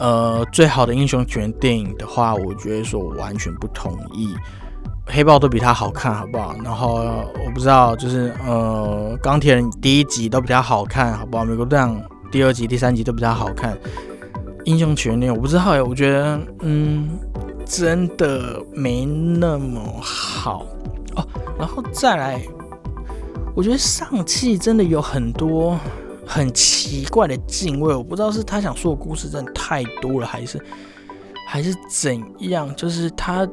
[0.00, 4.32] 呃，最好的英雄犬电影的话，我觉得说我完全不同意。
[5.06, 6.54] 黑豹都比它好看，好不好？
[6.62, 6.94] 然后
[7.44, 11.44] 我不知道，就是呃，钢铁人第一集都比较好看，好不好？
[11.44, 13.76] 美国队长第二集、第三集都比较好看。
[14.66, 17.18] 英雄犬电影我不知道哎，我觉得嗯，
[17.66, 20.64] 真的没那么好。
[21.58, 22.40] 然后再来，
[23.54, 25.78] 我觉得上汽真的有很多。
[26.30, 30.62] 很奇怪的敬畏，我不知道是他想说的故事真的太多了，还是
[31.48, 32.70] 还是怎样？
[32.76, 33.48] 就是他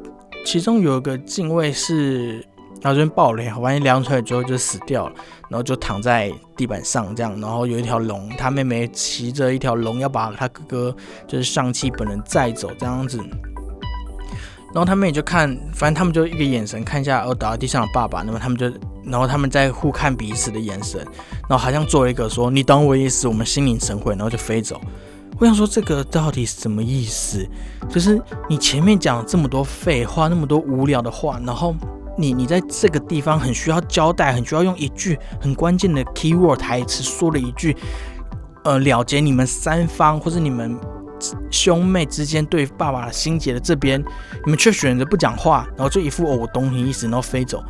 [0.46, 2.34] 其中有一个敬畏是，
[2.82, 5.16] 然后这边爆雷，万一量出来之后就死掉了，
[5.50, 13.18] 然后就躺在地板上这样，然后有一条龙，他妹妹骑着一条龙要把他哥哥就是上气本人载走这样子。
[14.76, 18.24] 然后他们也就看，反正他们就一个眼神看一下，哦，倒在地上的爸爸。
[18.24, 18.70] 那么他们就，
[19.06, 21.00] 然后他们在互看彼此的眼神，
[21.48, 24.82] 然后好像做了一个说“你懂我意思”，我们心领神会，然后就飞走。
[25.40, 27.48] 我想说这个到底是什么意思？
[27.90, 31.74] 就是你前面讲这么多废话，那么多无聊的话，然后
[32.18, 37.74] 你你在这个地方很需要交代，很需要用一句很关键的 keyword 台词说了一句，
[38.66, 40.78] 呃，了结你们三方或者你们。
[41.50, 44.00] 兄妹之间对爸爸心结的这边，
[44.44, 47.64] 你们却选择不讲话，然后就一副哦我懂你意思，然后飞走。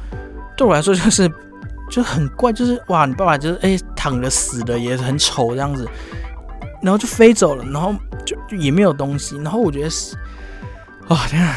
[0.57, 1.31] 对我来说就是
[1.91, 5.87] 就很怪，就是哇，你爸爸就是哎躺着死的也很丑这样子，
[6.81, 7.93] 然后就飞走了，然后
[8.25, 10.15] 就就也没有东西，然后我觉得是
[11.07, 11.55] 哦天啊，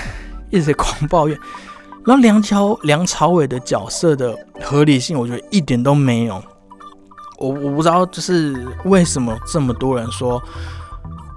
[0.51, 1.39] 一直在狂抱怨。
[2.05, 6.43] 然后梁朝梁朝伟的角色的合理性，我觉得一点都没有。
[7.39, 10.43] 我我不知道就是为什么这么多人说。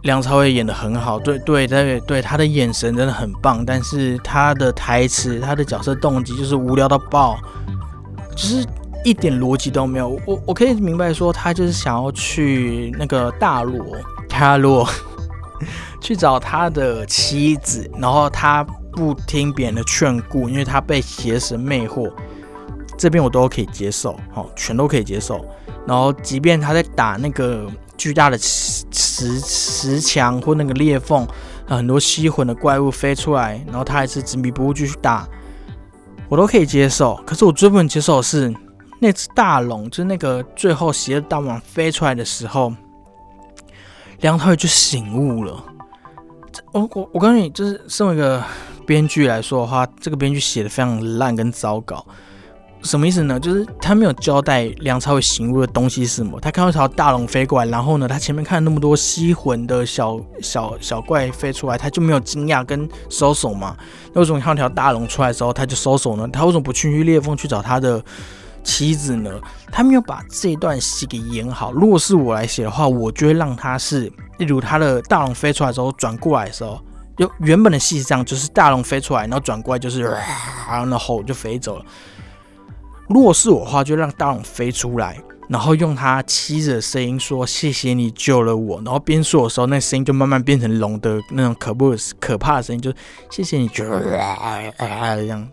[0.04, 7.38] 梁朝伟演的很好，对对对对，他的眼神真的很棒，但是他的台词、他的角色动机就是无聊到爆，
[8.36, 8.66] 就是
[9.06, 10.20] 一点逻辑都没有。
[10.26, 13.86] 我我可以明白说，他就是想要去那个大罗
[14.28, 14.90] 他罗
[16.00, 22.12] 去找他的妻子，然后他不听别人的劝顾，因为他被邪神魅惑，
[22.98, 25.46] 这边我都可以接受，好，全都可以接受。
[25.86, 27.68] 然后即便他在打那个。
[28.02, 31.28] 巨大的石石墙或那个裂缝，
[31.68, 35.30] 很多吸魂的怪物飞出来，然后他还是执迷不悟继续打，
[36.28, 37.14] 我都可以接受。
[37.28, 38.52] 可是我最不能接受的是
[39.00, 42.74] 那只大龙，就是那个最后邪恶大王飞出来的时候，
[44.22, 45.64] 梁朝伟就醒悟了。
[46.72, 48.44] 我我我告诉你，就是身为一个
[48.88, 52.04] 编剧来说的话， 这个编剧写的非常烂跟糟糕。
[52.84, 53.40] 什么意思呢？
[53.40, 56.40] 就是他没有交代梁朝伟醒悟的东西是什么。
[56.40, 63.78] 他看到一条大龙飞过来，然后呢，他前面看了那么多吸魂的小小小怪飞出来，他就没有惊讶跟收手嘛？
[64.14, 66.28] 那为什么看到条大龙出来的时候他就收手呢？
[66.34, 68.04] 他为什么不去裂缝去找他的
[68.64, 69.32] 妻子呢？
[69.72, 71.72] 他没有把这一段戏给演好。
[71.72, 76.82] 如果是我来写的话，我就会让他是，例如他的大龙飞出来之后转过来的时候，
[77.16, 80.02] 就原本的戏是这样，就是大龙飞出来，然后转过来就是，
[80.68, 81.86] 然后吼就飞走了。
[83.12, 85.18] 如果是我的话，就让大龙飞出来，
[85.50, 92.94] 然后用他妻子的声音说：“谢谢你救了我。”然后边说的时候，那声音就慢慢变成龙的那种可不可怕的声音，就
[93.30, 94.02] 谢谢你救了我。”
[94.80, 95.48] 这样，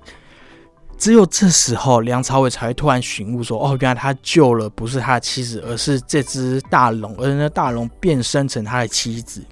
[0.96, 9.42] 只有这时候梁朝伟才会突然醒悟，说：“哦，原来他救了不是他的妻子，而是这只大龙，而那大龙变身成他的妻子。”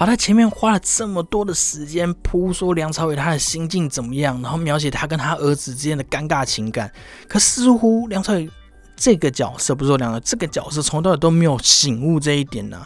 [0.00, 6.90] 好，他前面花了这么多的时间铺说梁朝伟他的心境怎么样，然后描写他跟他儿子之间的尴尬情感，
[7.28, 8.48] 可似乎梁朝伟
[8.96, 12.82] 这个角色不是说梁朝这个角色从头到尾都没有醒悟这一点呢。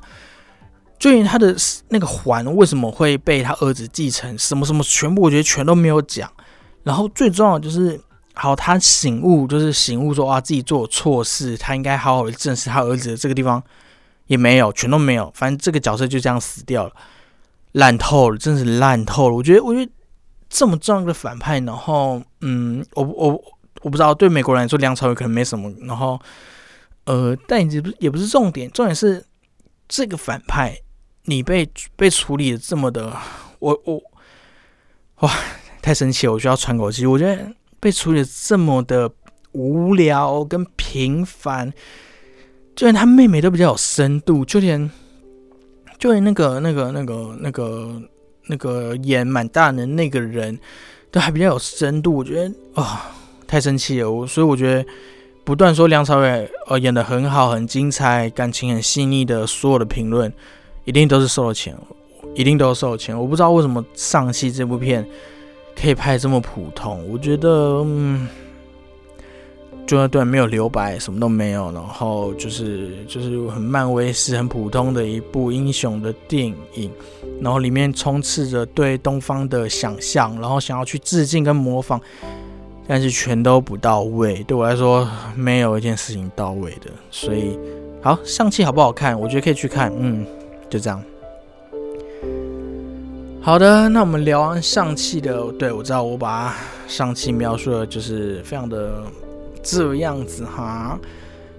[0.99, 1.55] 就连他的
[1.89, 6.29] 那个环为什么会被他儿子继承，什么什么全部我觉得全都没有讲。
[6.83, 8.01] 然后最重要就是，
[8.33, 13.63] 好，他醒悟就是醒悟说啊自己做错事，他应该好好的正视他儿子的这个地方。
[14.27, 15.31] 也没有，全都没有。
[15.35, 16.93] 反正这个角色就这样死掉了，
[17.73, 19.35] 烂透了，真是烂透了。
[19.35, 19.93] 我觉得，我觉得
[20.49, 23.45] 这么重要的反派，然后嗯，我我
[23.83, 26.21] 我不知道，对美国人来说梁朝伟可能没什么，然后
[27.05, 29.25] 呃，但也不也不是重点，重点是
[29.89, 30.79] 这个反派
[31.25, 33.15] 你被被处理的这么的，
[33.59, 34.01] 我我
[35.21, 35.31] 哇，
[35.83, 37.05] 太生气了，我需要喘口气。
[37.05, 39.11] 我觉得被处理的这么的
[39.53, 41.73] 无聊跟平凡，
[42.75, 44.91] 就连他妹妹都比较有深度，就连
[45.99, 48.03] 就连那个那个那个那个。
[48.47, 50.59] 那个演满大人的那个人，
[51.11, 53.11] 都还比较有深度，我觉得啊，
[53.47, 54.13] 太生气了。
[54.13, 54.87] 我所以我觉得，
[55.45, 60.31] 不断说梁朝伟呃演的很好，很精彩，感情很细腻的所有的评论，
[60.85, 61.75] 一定都是收了钱，
[62.35, 63.19] 一定都是收了钱。
[63.19, 65.03] 我不知道为什么上戏这部片
[65.75, 68.29] 可以拍这么普通，我觉得嗯。
[69.87, 76.91] 就那段没有留白，什么都没有，然后就是就是很漫威式、很普通的一部英雄的电影，
[77.41, 82.01] 然后里面充斥着对东方的想象，然后想要去致敬跟模仿，
[82.89, 84.43] 但是全都不到位。
[84.45, 85.07] 对我来说，
[85.37, 86.91] 没有一件事情到位的。
[87.11, 87.59] 所以，
[88.01, 89.19] 好，上期好不好看？
[89.21, 89.93] 我觉得可以去看。
[89.99, 90.27] 嗯，
[90.71, 91.03] 就这样。
[93.43, 96.57] 好的，那我们聊完上期的，对我知道我把
[96.89, 99.03] 上期描述的就是非常的。
[99.65, 101.01] 这样子哈，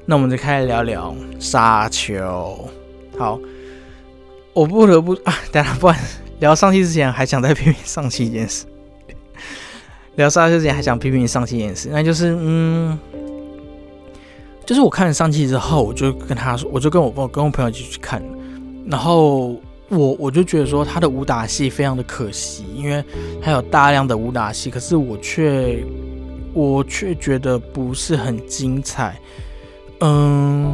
[0.06, 2.70] 那我们就开始聊聊沙丘。
[3.18, 3.40] 好，
[4.54, 5.92] 我不得不啊，等下不
[6.40, 8.66] 聊上期之前还想再批评上期一件事。
[10.18, 12.98] 聊沙丘之前还想批评上期一件事，那就是嗯，
[14.68, 18.22] 就是我看了上期之后，我就跟他说，我就跟我跟我朋友一起去看，
[18.86, 23.04] 然后我我就觉得说他的武打戏非常的可惜，因为
[23.42, 25.84] 他有大量的武打戏，可是我却。
[26.56, 29.20] 我却觉得不是很精彩，
[30.00, 30.74] 嗯，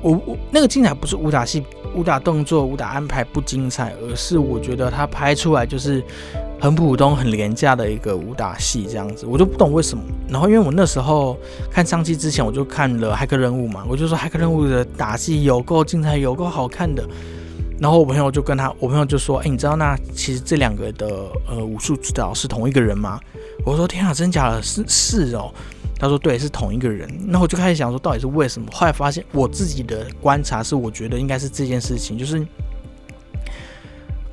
[0.00, 1.64] 我我那个精彩不是武打戏、
[1.96, 6.00] 武打动作、武打安排不精彩，而是我觉得他拍出来就是
[6.60, 10.04] 很普通、很廉价的一个武打戏这样子，我就不懂为什么。
[10.28, 11.36] 然后因为我那时候
[11.72, 17.04] 看上期之前，我就看了《骇客任务》嘛，我就说《骇客任务》的打戏有够精彩，有够好看的。
[17.80, 21.06] 然后我朋友就跟他，我朋友就说：“哎，你知道那其实这两个的
[21.48, 23.20] 呃武术指导是同一个人吗？”
[23.64, 24.62] 我说：“天啊，真假的？
[24.62, 25.52] 是是哦。”
[25.98, 28.68] 他说：“对，是同一个人。”那我就开始想说，到底是为什么？
[28.72, 32.46] 后来发现我自己的观察是，我觉得应该是这件事情，就是，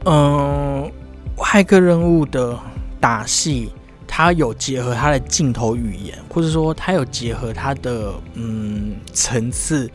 [0.05, 0.91] 嗯，
[1.37, 2.59] 骇客任务的
[2.99, 3.71] 打戏，
[4.07, 9.89] 它有结合它的镜头语言，或者说它有结合它的嗯层次，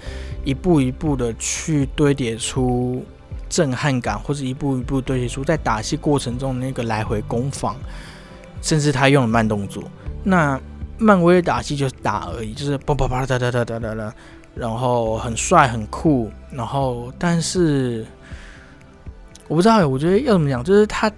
[0.45, 3.05] 一步一步的去堆叠出。
[3.51, 7.75] 震撼感，或者一步一步堆叠出在打戏过程中那个来回攻防，
[8.61, 9.83] 甚至他用了慢动作。
[10.23, 10.61] 那
[10.99, 14.13] 漫威的打戏就是打而已，就是啪啪啪哒哒哒哒哒哒，
[14.55, 16.31] 然后很帅很酷。
[16.51, 18.07] 然后，但是
[19.47, 21.11] 我不知道，我觉得要怎么讲，就是他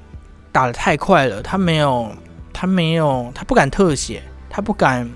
[0.53, 2.11] 打的太快了，他没有，
[2.53, 5.11] 他没有，他不敢特写，他不敢，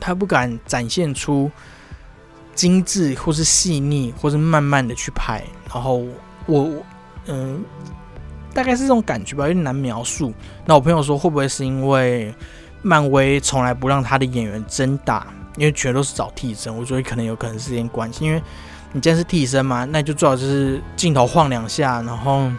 [0.00, 1.50] 他不敢展现出
[2.54, 5.42] 精致或是细腻，或是慢慢的去拍，
[5.72, 6.04] 然后。
[6.50, 6.66] 我
[7.26, 7.62] 嗯，
[8.54, 10.32] 大概是这种感觉吧，有点难描述。
[10.64, 12.34] 那我朋友说，会不会是因为
[12.82, 15.26] 漫威从来不让他的演员真打，
[15.56, 16.76] 因为全都是找替身？
[16.76, 18.24] 我觉得可能有可能是这点关系。
[18.24, 18.42] 因为
[18.92, 22.50] 你既然是替身嘛，那就最好就是镜头晃两下，然后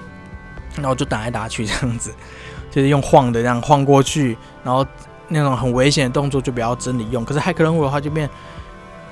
[0.76, 2.14] 然后就打来打去这样子，
[2.72, 4.86] 就是用晃的这样晃过去，然后
[5.28, 7.26] 那种很危险的动作就不要真的用。
[7.26, 8.30] 可是骇客任务的话就变，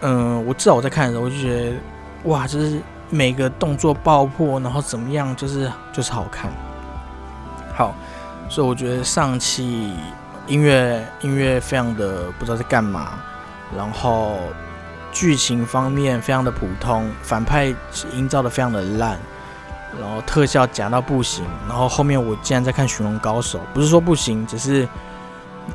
[0.02, 1.76] 嗯，我至少我在看的时候我就觉得，
[2.26, 2.80] 哇，就是。
[3.10, 6.52] 每个动作爆破，然后怎么样，就是就是好看。
[7.78, 7.94] 好，
[8.50, 9.94] 所以我觉得上期
[10.48, 13.20] 音乐音乐非常的不知道在干嘛，
[13.78, 14.40] 然后
[15.12, 17.66] 剧情方面非常的普通，反派
[18.14, 19.16] 营造的非常的烂，
[20.02, 24.90] 然后特效假到不行，然后后面我竟然在看《寻龙高手》，不是说不行，只是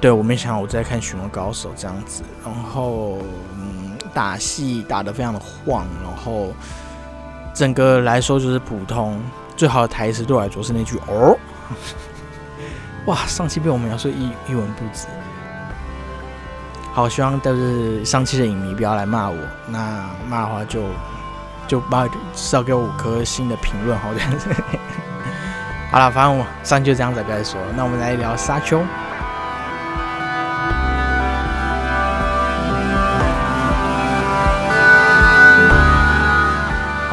[0.01, 3.19] 对我没想到我在看《寻龙高手》这样子，然后
[3.57, 6.49] 嗯，打戏打得非常的晃，然后。
[7.55, 9.21] 整个来说就是普通，
[9.59, 11.37] 最好的台词对我来说是那句“哦”，
[13.07, 13.17] 哇！
[13.27, 15.07] 上期被我们描述一一文不值。
[16.93, 20.85] 好，希望都是上期的影迷不要来骂我，那骂的话就
[21.67, 24.49] 就把至少给我五颗星的评论，好这样子。
[25.91, 27.67] 好了，反正我上期就这样子，不再说了。
[27.77, 28.81] 那我们来聊沙丘。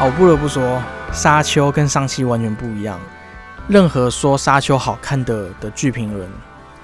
[0.02, 0.82] 我不得不说，
[1.12, 2.98] 沙丘跟上期完全不一样。
[3.70, 6.28] 任何说沙丘好看的的剧评人，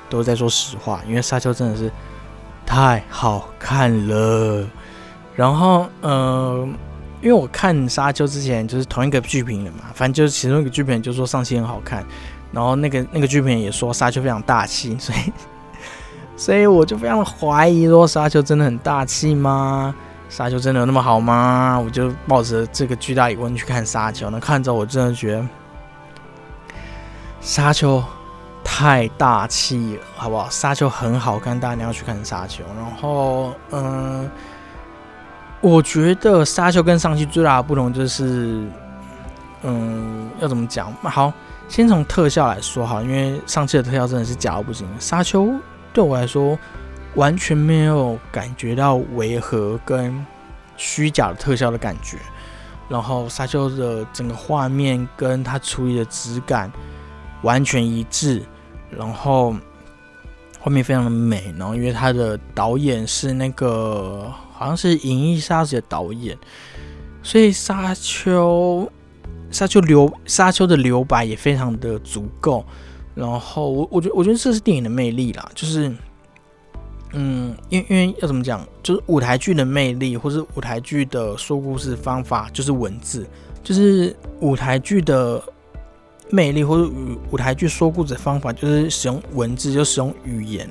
[0.09, 1.91] 都在说实话，因为沙丘真的是
[2.65, 4.65] 太好看了。
[5.35, 6.65] 然后，呃，
[7.21, 12.07] 因为我看沙丘之前就是同一个剧评人嘛，反正就是其中一个剧评人就说上期很好看，
[12.53, 15.33] 然后那个那个剧评人也说沙丘非常大气，所以
[16.39, 19.93] 所以我就非常怀疑说沙丘真的很大气吗？
[20.29, 21.81] 沙丘真的有那么好吗？
[21.85, 25.45] 我就抱着这个巨大疑问去看沙丘，那看着我真的觉得
[27.47, 28.03] 沙丘
[28.65, 30.49] 太大气了，好不好？
[30.51, 32.65] 沙丘很好看，大家一定要去看沙丘。
[32.77, 34.29] 然后，嗯，
[35.61, 38.65] 我觉得沙丘跟上期最大的不同就是，
[39.63, 40.93] 嗯，要怎么讲？
[41.05, 41.33] 好，
[41.69, 44.85] 先从特效来说哈，因为上期的特效真的是假到不行。
[44.99, 45.49] 沙丘
[45.93, 46.59] 对我来说。
[47.15, 50.27] 完全没有感觉到违和跟
[50.77, 52.19] 虚假的特效的感觉，
[52.91, 56.71] 然后沙丘的整个画面跟它处理的质感
[57.43, 58.43] 完全一致，
[58.91, 59.55] 然后
[60.59, 66.37] 画面非常的美，然后因为他的导演是那个好像是《银翼杀手》的导演，
[67.23, 68.91] 所以沙丘
[69.51, 72.65] 沙丘留沙丘的留白也非常的足够，
[73.15, 75.93] 然后我我觉得我觉得这是电影的魅力啦，就是。
[77.13, 83.25] 嗯，因为因为要怎么讲，就是舞台剧的魅力，或是舞台剧的说故事方法，就是文字，
[83.63, 85.43] 就是舞台剧的
[86.31, 86.91] 魅力，或者
[87.31, 90.71] 舞台剧说故事的方法，就是使用文字，就使用语言，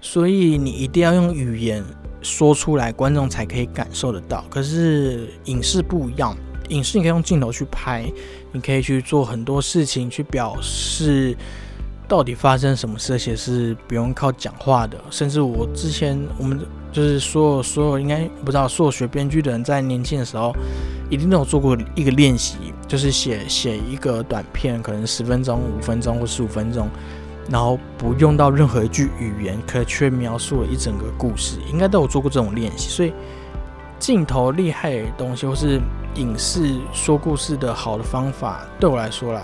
[0.00, 1.84] 所以你一定要用语言
[2.22, 4.44] 说出来，观众才可以感受得到。
[4.50, 6.36] 可是影视不一样，
[6.68, 8.04] 影视你可以用镜头去拍，
[8.52, 11.36] 你可以去做很多事情去表示。
[12.08, 13.14] 到底发生什么事？
[13.14, 14.96] 而且是不用靠讲话的。
[15.10, 16.56] 甚至我之前，我们
[16.96, 20.56] 就是所有所有应该不知道，所有学编剧的人在年轻的时候，
[21.10, 22.56] 一定都有做过一个练习，
[22.88, 26.88] 就是写写一个短片，可能十分钟、五分钟或十五分钟，
[27.50, 32.88] 然后不用到任何一句语言，可却描述了一整个故事，应该都有做过这种练习。
[32.88, 33.12] 所以，
[33.98, 35.78] 镜头厉害的东西，或是
[36.14, 39.42] 影视说故事的好的方法，对我来说啦。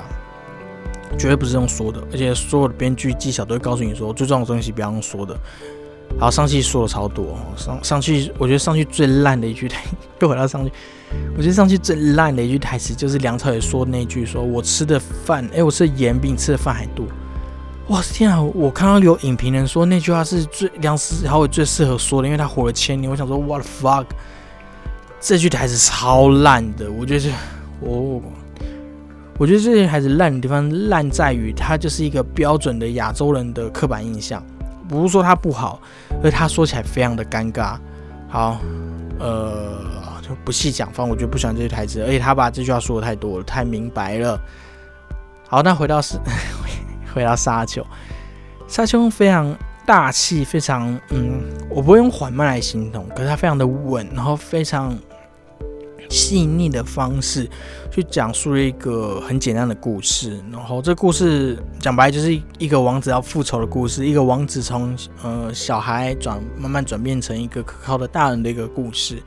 [1.18, 5.36] 绝对不是用说的，而且所有的编剧技巧都会告诉你说，最重要的东西不要用说的。
[6.18, 9.82] 好，上期说的超多，上上期我觉得上期最烂的一句台，
[10.20, 10.70] 又回到上期，
[11.36, 17.04] 我觉得上期最烂的一句台词就是梁朝伟说那句，说我吃的饭，哎，我吃的盐比你吃的饭还多。
[17.88, 18.40] 哇天啊！
[18.40, 23.10] 我看到有影评人说那句话是最梁朝伟最适合说的，因为他活了千年。
[23.10, 24.06] 我想说，what the fuck，
[25.20, 27.28] 这句台词超烂的，我觉得，
[27.80, 28.22] 哦。
[29.38, 34.40] 我觉得这些孩子烂的地方烂在于，他就是一个标准的亚洲人的刻板印象，
[34.88, 35.80] 不是说他不好，
[36.22, 37.76] 而他说起来非常的尴尬。
[38.28, 38.58] 好，
[39.18, 39.78] 呃，
[40.22, 44.40] 就不细讲，反正我就不喜欢这些台词，而且他把这句话说的太多了，太明白了。
[45.48, 46.18] 好，那回到是
[47.14, 47.86] 回到沙丘，
[48.66, 49.54] 沙丘非常
[49.84, 54.96] 大气，非常嗯，我不会用缓慢来形容，可是它非常的稳，然后非常。
[56.12, 57.48] 细腻的方式
[57.90, 69.22] 去讲述了一个很简单的故事，然后这故事讲白就是一个王子要复仇的故事，一个王子从呃小孩转慢慢转变成一个可靠的大人的一个故事。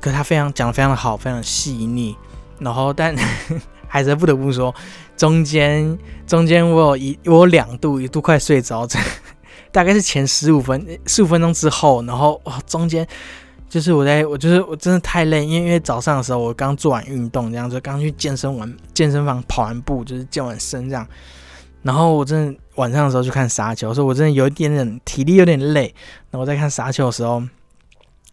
[0.00, 2.16] 可他非常讲的非常的好，非常细腻。
[2.58, 3.14] 然后但
[3.86, 4.74] 还是不得不说，
[5.14, 8.88] 中间中间我有一我有两度一度快睡着，
[9.70, 13.06] 大概是前十五分十五分钟之后，然后哇中间。
[13.70, 21.06] 就是我在我就是我真的太累，因为因为早上的时候我刚做完运动，这样子刚去健身完健身房跑完步，就是健完身这样。
[21.82, 25.94] 然后我真的晚上的时候去看沙丘，所以我真的有一点点体力有点累。
[26.30, 27.40] 然后我在看沙丘的时候，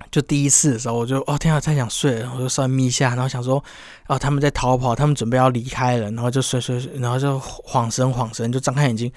[0.10, 3.64] 就第一次的时候，我就哦天啊，太想睡了，我就稍微眯一下，然后想说
[4.08, 9.12] 哦他们在逃跑，他们准备要离开了，然后就睡睡睡，然后就晃神晃神，就张开眼睛。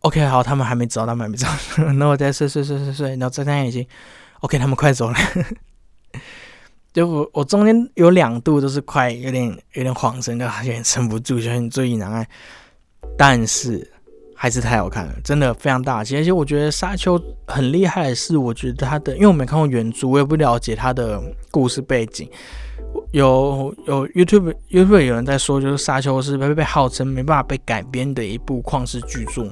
[0.00, 3.86] OK，好，他们还没走，他们还没走，然后我再睡睡睡睡睡，然后睁开眼睛。
[4.40, 5.16] OK，他们快走了。
[6.92, 12.26] 就我我中间有两度都是快有点有点晃神，就有点撑不住，就很醉意难耐。
[13.18, 13.90] 但是
[14.34, 16.16] 还是太好看了，真的非常大气。
[16.16, 21.20] 而且我觉得沙丘很厉害的是，我觉得他的，因为我没看过原著，我也不了解他的
[21.50, 22.28] 故事背景。
[23.12, 29.46] 有有 YouTube YouTube 有人在说，就是沙丘是被被号称没办法被改编的一部旷世巨作。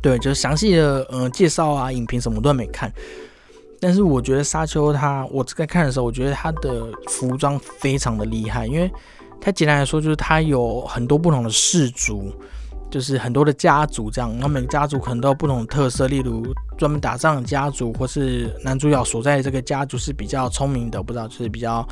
[0.00, 2.92] 对，就是详细的呃介绍啊，影评什么都没看。
[3.80, 8.90] 但是我觉得沙丘他，我在看的时候，我觉得他的服装非常的厉害，因为
[9.40, 12.32] 他简单来说就是他有很多不同的氏族，
[12.90, 21.86] 就是很多的家族这样，然后每个家族可能都有不同的特色，例如专门打仗的家族，或是男主角所在的这个家族是比较聪明的，不知道就是比较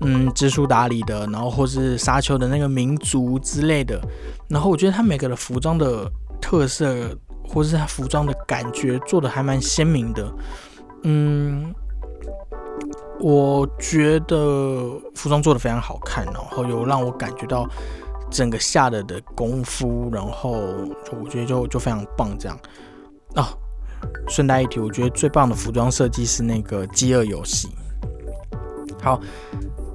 [0.00, 4.00] 嗯知书达理的，然后或是沙丘的那个民族之类的，
[4.48, 6.10] 然后我觉得他每个的服装的
[6.40, 7.10] 特色，
[7.46, 10.32] 或是他服装的感觉做的还蛮鲜明的。
[11.08, 11.72] 嗯，
[13.20, 17.64] 我觉得服装做的非常好看，然后有让我感觉到
[18.28, 20.50] 整个下的的功夫，然后
[21.12, 22.36] 我觉得就就非常棒。
[22.36, 22.58] 这样
[23.36, 23.46] 哦，
[24.26, 27.68] 顺带一提，我觉得最棒的服装设计是那个《饥饿游戏》。
[29.00, 29.20] 好，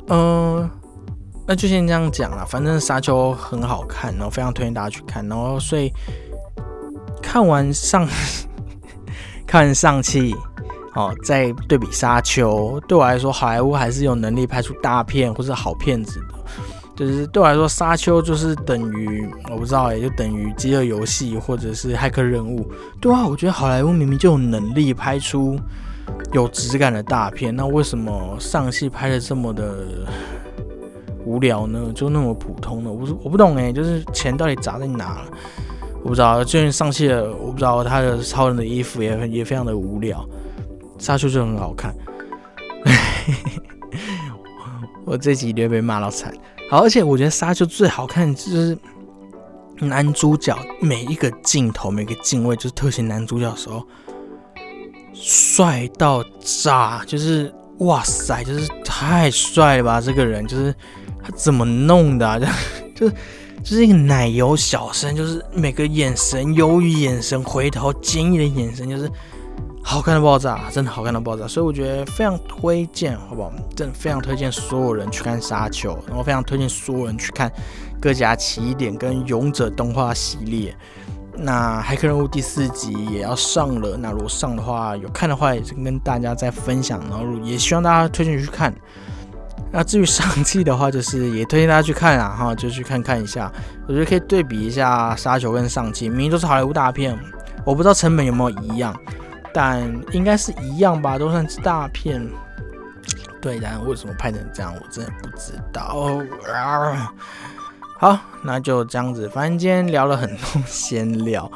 [0.08, 0.70] 嗯，
[1.46, 2.46] 那就先这样讲了。
[2.46, 5.28] 反正《沙丘》很好看，然后非常推荐大家去看。
[5.28, 5.92] 然后所以
[7.22, 8.08] 看完上
[9.46, 10.34] 看完上期。
[10.94, 16.36] 哦，再对比《沙丘》，对我来说，好莱坞还是有能力拍出大片或者好片子的。
[16.94, 22.60] 就是对我来说，《沙丘》就是等于我不知道也就等于《饥饿游戏》或者是《骇客任务》。
[23.00, 25.58] 对啊，我觉得好莱坞明明就有能力拍出
[26.34, 29.88] 有质感的大片，那为什么上戏拍的这么的
[31.24, 31.92] 无聊呢？
[31.96, 32.92] 就那么普通呢？
[32.92, 35.26] 我我不懂哎，就是钱到底砸在哪了？
[36.04, 36.44] 我不知道。
[36.44, 40.24] 最近上戏的，我不知道他的超人的衣服也也非常的无聊。
[41.02, 41.96] 沙丘就很好看，
[45.04, 46.32] 我这集会被骂到惨。
[46.70, 48.78] 好，而且我觉得沙丘最好看就是
[49.80, 53.84] 男主角每一个镜头、每个镜位，就是特写男主角的时候，
[55.12, 60.00] 帅到炸，就是哇塞，就是太帅了吧！
[60.00, 60.72] 这个人就是
[61.24, 62.40] 他怎么弄的？
[62.96, 63.14] 就 就是
[63.64, 69.12] 就是一个奶油小生，就是每个眼神忧郁眼神、回头坚毅的眼神，就是。
[69.84, 73.52] 好看的爆炸，真的好看的爆炸，所以我觉得非常推荐，好不好？
[73.76, 77.50] 真的非常推荐所有人去看《沙丘》，然后非常推荐所有人去看
[78.00, 80.76] 《各家起点》跟《勇者》动画系列。
[81.34, 88.74] 那《骇客任务》第四集也要上了，那如果上的话，有看的话也是跟大家再分享，然后也希望大家推荐去看。
[89.72, 93.52] 那至于上季的话，就是也推荐大家去看啊，哈，就去看看一下，
[93.88, 97.18] 我觉得可以对比一下《沙丘》跟上季，明明都是好莱坞大片，
[97.66, 98.96] 我不知道成本有没有一样。
[99.54, 99.82] 但
[100.12, 102.26] 应该是一样吧，都算是大片。
[103.42, 106.22] 对，但为什么拍成这样，我真的不知道。
[107.98, 109.28] 好，那就这样子。
[109.30, 111.52] 反正今天聊了很多闲聊，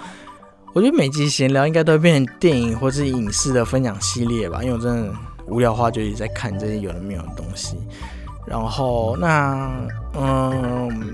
[0.74, 4.64] 我觉得每集闲聊应该都会变成电影或是影视的分享系列吧。
[4.64, 5.14] 因为我真的
[5.48, 7.78] 无聊的话就一直在看这些有的没有的东西。
[8.48, 9.72] 然后，那
[10.16, 11.12] 嗯，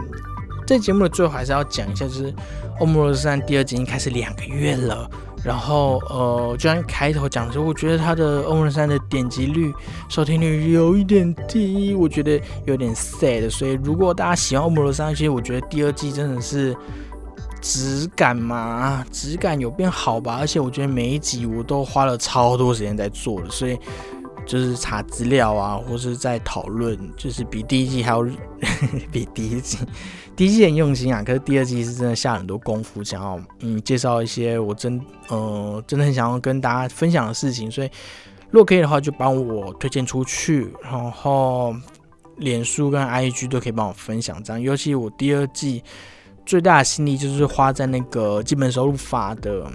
[0.66, 2.32] 这节目的最后还是要讲一下，就是
[2.80, 5.10] 《欧姆罗斯三》第二集已经开始两个月了。
[5.44, 9.74] 然后，呃，就像开头讲的时候，我觉得他的《欧文山》的点击率、
[10.08, 13.50] 收听率有一点低，我觉得有点 sad。
[13.50, 16.76] 所以，如果大家喜欢《欧文罗山》，其实我觉得第二季真的是
[17.60, 20.38] 质感嘛，质感有变好吧。
[20.40, 23.78] 而且，我觉得每一集我都花了超多时间在做的，所以。
[24.46, 28.22] 就是查资料啊，或是在讨论，就是比第一季还要
[29.12, 29.78] 比第一季，
[30.36, 37.90] 第一季很用心啊，可是第二季是真的下很多功夫，想要嗯介绍一些我真呃真的很想要跟大家分享的事情，所以
[38.50, 41.74] 如果可以的话，就帮我推荐出去，然后
[42.38, 45.84] 脸书跟 IG 都可以帮我分享这样，尤其我第二季
[46.46, 49.72] 最大的心力就是花在那个基本收入法的。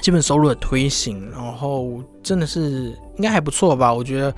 [0.00, 3.92] 基本收入的推行，然后真的是应该还不错吧？
[3.92, 4.34] 我觉得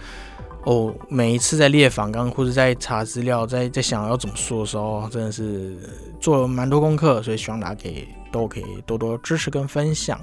[0.65, 5.77] 哦，每一次在列访刚或者在查资料，在在想要怎么说的时候，真的是
[6.21, 10.21] 做了蛮多功课，所以希望大家可以都可以多多支持跟分享。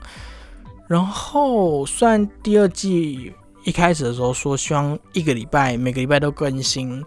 [0.88, 3.34] 然后虽然第二季
[3.64, 7.04] 一开始的时候说希望一个礼拜每个礼拜都更新，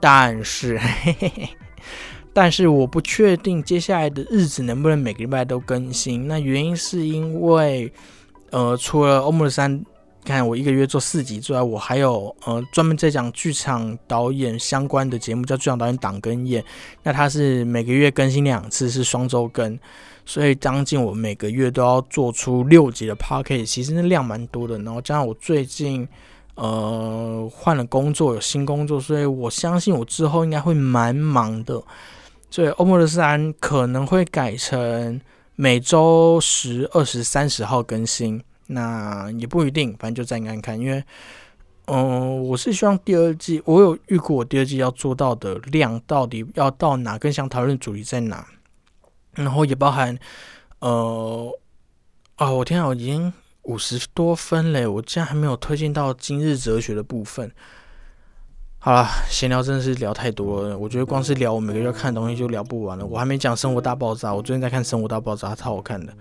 [0.00, 0.78] 但是。
[0.78, 1.48] 嘿嘿嘿
[2.34, 6.26] 但是我不确定接下来的日子能不能每个礼拜都更新。
[6.26, 7.90] 那原因是因为，
[8.50, 9.80] 呃，除了欧姆的三，
[10.24, 16.64] 看我一个月做四集之外，我还有呃专门在讲剧场导演相关的节目，叫剧场导演党跟演。
[17.04, 19.78] 那它是每个月更新两次，是双周更，
[20.26, 24.76] 所以将近我每个月都要做出六集的 p o c k e t 其实那量蛮多的。
[24.78, 26.08] 然后加上我最近
[26.56, 31.80] 呃换了工作，有新工作，所以我相信我之后应该会蛮忙的。
[32.54, 35.20] 所以欧姆的三可能会改成
[35.56, 40.78] 每周十二十三十号更新，那也不一定，反正就再看看。
[40.78, 41.02] 因为，
[41.86, 48.46] 嗯，我是希望第二季，我有预估我第二季要做到的量到底要到哪，更想讨论主题在哪，
[49.32, 50.16] 然后也包含，
[50.78, 51.58] 呃，
[52.36, 53.32] 啊，我天啊，我已经
[53.62, 57.50] 五十多分嘞，我竟然还没有推荐到今日哲学的部分。
[58.84, 60.76] 好了，闲聊真的是聊太多了。
[60.76, 63.06] 我觉得光是聊我每个月看的东西就聊不完了。
[63.06, 66.12] 我还没讲《生活大爆炸》，我最近在看《生活大爆炸》，超好看的。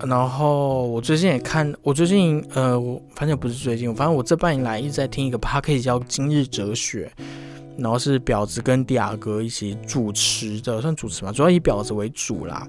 [0.00, 7.08] 然后我最近也看，我最近呃，我反正不是最近，反正我这半年来一直在听一个 podcast 叫《今日哲学》，
[7.76, 12.66] 然后是婊子跟迪亚哥一起主持的，算主持嘛，主要以婊子为主啦。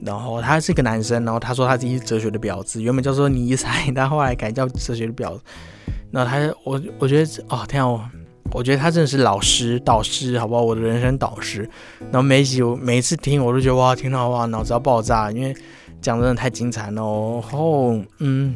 [0.00, 5.42] 然后他是一个男生，然后他说他自己是哲学的婊子，原本叫做尼采，但后来改叫哲学的婊子。
[6.10, 8.10] 那他，我我觉得哦，天啊，
[8.52, 10.62] 我觉得他真的是老师、导师，好不好？
[10.62, 11.68] 我的人生导师。
[12.00, 15.54] 然后每一集我每一次听，我都觉得哇，听到哇，脑子要爆炸，因为
[16.00, 17.02] 讲真的太精彩了。
[17.40, 18.54] 然后嗯，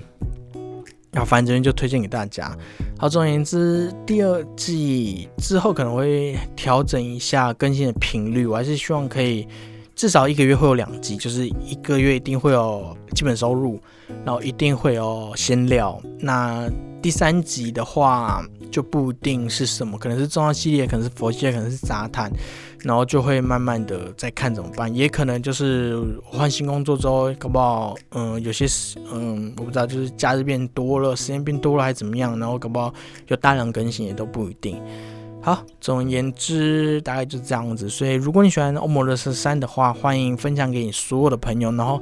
[1.10, 2.56] 然后反正这边就推荐给大家。
[2.98, 9.46] 好，总而言之，第二季之后可能会调整一下更新的频率，我还是希望可以
[10.00, 13.78] 至少一个月会有两集，就是一个月一定会有基本收入，
[14.24, 16.00] 然后一定会有先料。
[16.18, 16.66] 那
[17.02, 18.42] 第三集的话
[18.72, 22.32] 就不一定是什么，可能是重要系列，可能是佛系，可能是杂谈，
[22.78, 32.90] 然后就会慢慢的再看怎么办，也可能就是换新工作之后，搞不好，嗯，有些时，嗯，我不知道，就是假日变多了，时间变多了，还是怎么样，然后搞不好
[33.28, 34.80] 有大量更新也都不一定。
[35.40, 37.88] 好，总而言之，大概就是这样子。
[37.88, 42.00] 所以如果你喜欢欧姆勒十三的话，欢迎分享给你所有的朋友，然后。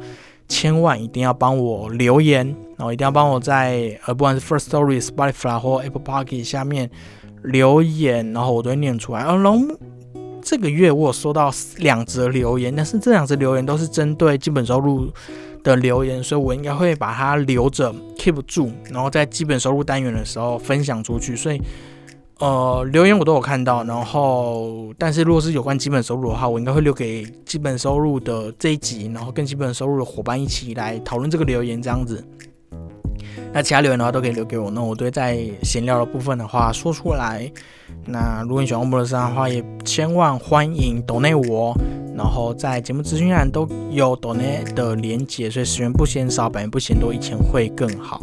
[0.51, 2.47] 千万一定要帮我留言，
[2.78, 6.89] 然后一定要帮我在呃，不管是 First Story、Spotify 或 Apple Park 下面
[7.43, 9.22] 留言，然后我都会念出来。
[9.24, 9.59] 然后
[10.41, 15.12] 这个月我有收到两则留言，但是这两则留言都是针对基本收入
[15.62, 21.36] 的留言，所以我应该会把它留着 keep 住，然后在基本收入单元的时候分享出去。
[21.36, 21.61] 所以。
[22.39, 32.24] 呃，留言我都有看到，然后，但是如果是有关基本收入的话，我应该会留给基本收入的这一集，然后跟基本收入的伙伴一起来讨论这个留言这样子。
[33.53, 37.51] 那其他留言的话都可以留给我，那我都会在闲聊的部分的话说出来。
[38.05, 41.74] 那如果你喜欢欧博的山的话，也千万欢迎抖内我，
[42.14, 48.22] 然后在节目资讯栏都有抖内的连接，所以十元不嫌少，百元不嫌多，一千会更好。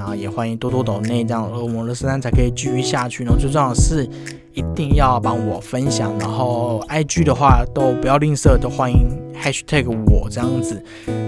[0.00, 3.22] 然后也欢迎多多抖内，这样恶魔的三才可以继续下去。
[3.22, 4.08] 然后最重要的是，
[4.54, 6.18] 一定要帮我分享。
[6.18, 9.06] 然后 IG 的话都不要吝啬，都欢迎
[9.38, 10.82] Hashtag 我这样子。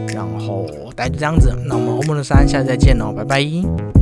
[0.08, 0.66] 然后
[0.96, 4.01] 大家就这样子，那我们欧魔的三下次再见哦，拜拜。